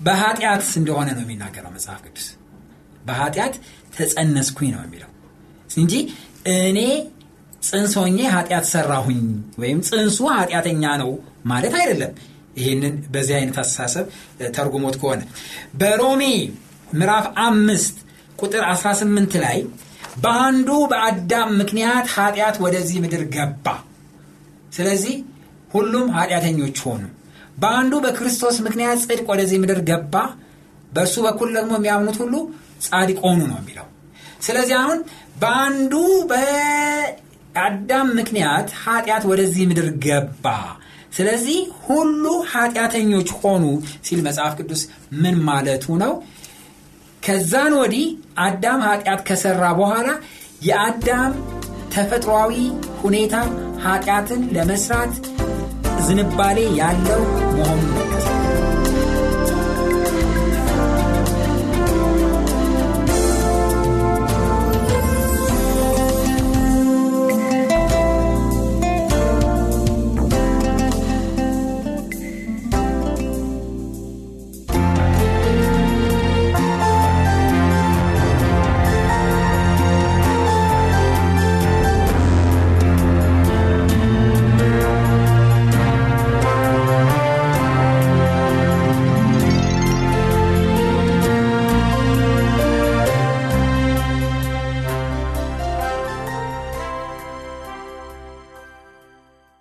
በኃጢአት 0.00 0.64
እንደሆነ 0.80 1.08
ነው 1.16 1.22
የሚናገረው 1.24 1.70
መጽሐፍ 1.76 2.00
ቅዱስ። 2.06 2.26
በኃጢአት 3.06 3.54
ተጸነስኩኝ 3.96 4.68
ነው 4.74 4.82
የሚለው 4.84 5.10
እንጂ 5.74 5.94
እኔ 6.58 6.80
ጽንስ 7.68 7.92
ሆኜ 8.00 8.18
ኃጢአት 8.34 8.66
ሰራሁኝ 8.72 9.22
ወይም 9.60 9.78
ጽንሱ 9.88 10.18
ኃጢአተኛ 10.34 10.84
ነው 11.02 11.10
ማለት 11.46 11.74
አይደለም። 11.80 12.12
ይህንን 12.56 12.94
በዚህ 13.10 13.34
አይነት 13.38 13.56
አስተሳሰብ 13.62 14.06
ተርጉሞት 14.56 14.96
ከሆነ 15.00 15.20
በሮሜ 15.80 16.22
ምዕራፍ 16.94 17.26
አምስት 17.44 17.96
ቁጥር 18.38 18.62
18 18.70 19.36
ላይ 19.44 19.58
በአንዱ 20.16 20.68
በአዳም 20.92 21.50
ምክንያት 21.60 22.06
ኃጢአት 22.14 22.56
ወደዚህ 22.64 22.98
ምድር 23.04 23.22
ገባ። 23.34 23.66
ስለዚህ 24.72 25.14
ሁሉም 25.72 26.06
ኃጢአተኞች 26.16 26.78
ሆኑ 26.84 27.02
በአንዱ 27.58 27.94
በክርስቶስ 28.04 28.56
ምክንያት 28.66 28.98
ጽድቅ 29.04 29.26
ወደዚህ 29.32 29.58
ምድር 29.62 29.80
ገባ 29.88 30.14
በእርሱ 30.92 31.16
በኩል 31.26 31.48
ደግሞ 31.56 31.72
የሚያምኑት 31.78 32.18
ሁሉ 32.22 32.34
ጻድቅ 32.84 33.18
ሆኑ 33.24 33.40
ነው 33.50 33.58
የሚለው። 33.60 33.86
ስለዚህ 34.46 34.74
አሁን 34.80 34.98
በአንዱ 35.40 35.94
በአዳም 36.30 38.08
ምክንያት 38.18 38.68
ኃጢአት 38.82 39.24
ወደዚህ 39.30 39.64
ምድር 39.70 39.88
ገባ። 40.04 40.46
ስለዚህ 41.16 41.58
ሁሉ 41.86 42.24
ኃጢአተኞች 42.52 43.28
ሆኑ 43.38 43.64
ሲል 44.06 44.20
መጽሐፍ 44.26 44.52
ቅዱስ 44.58 44.82
ምን 45.22 45.36
ማለቱ 45.48 45.96
ነው? 46.02 46.12
ከዛን 47.22 47.72
ወዲህ 47.80 48.06
አዳም 48.44 48.80
ኃጢአት 48.88 49.20
ከሰራ 49.28 49.64
በኋላ 49.78 50.08
የአዳም 50.68 51.32
ተፈጥሯዊ 51.94 52.54
ሁኔታ 53.02 53.34
ኃጢአትን 53.84 54.40
ለመስራት 54.54 55.14
ዝንባሌ 56.08 56.58
ያለው 56.80 57.22
መሆኑን 57.56 57.97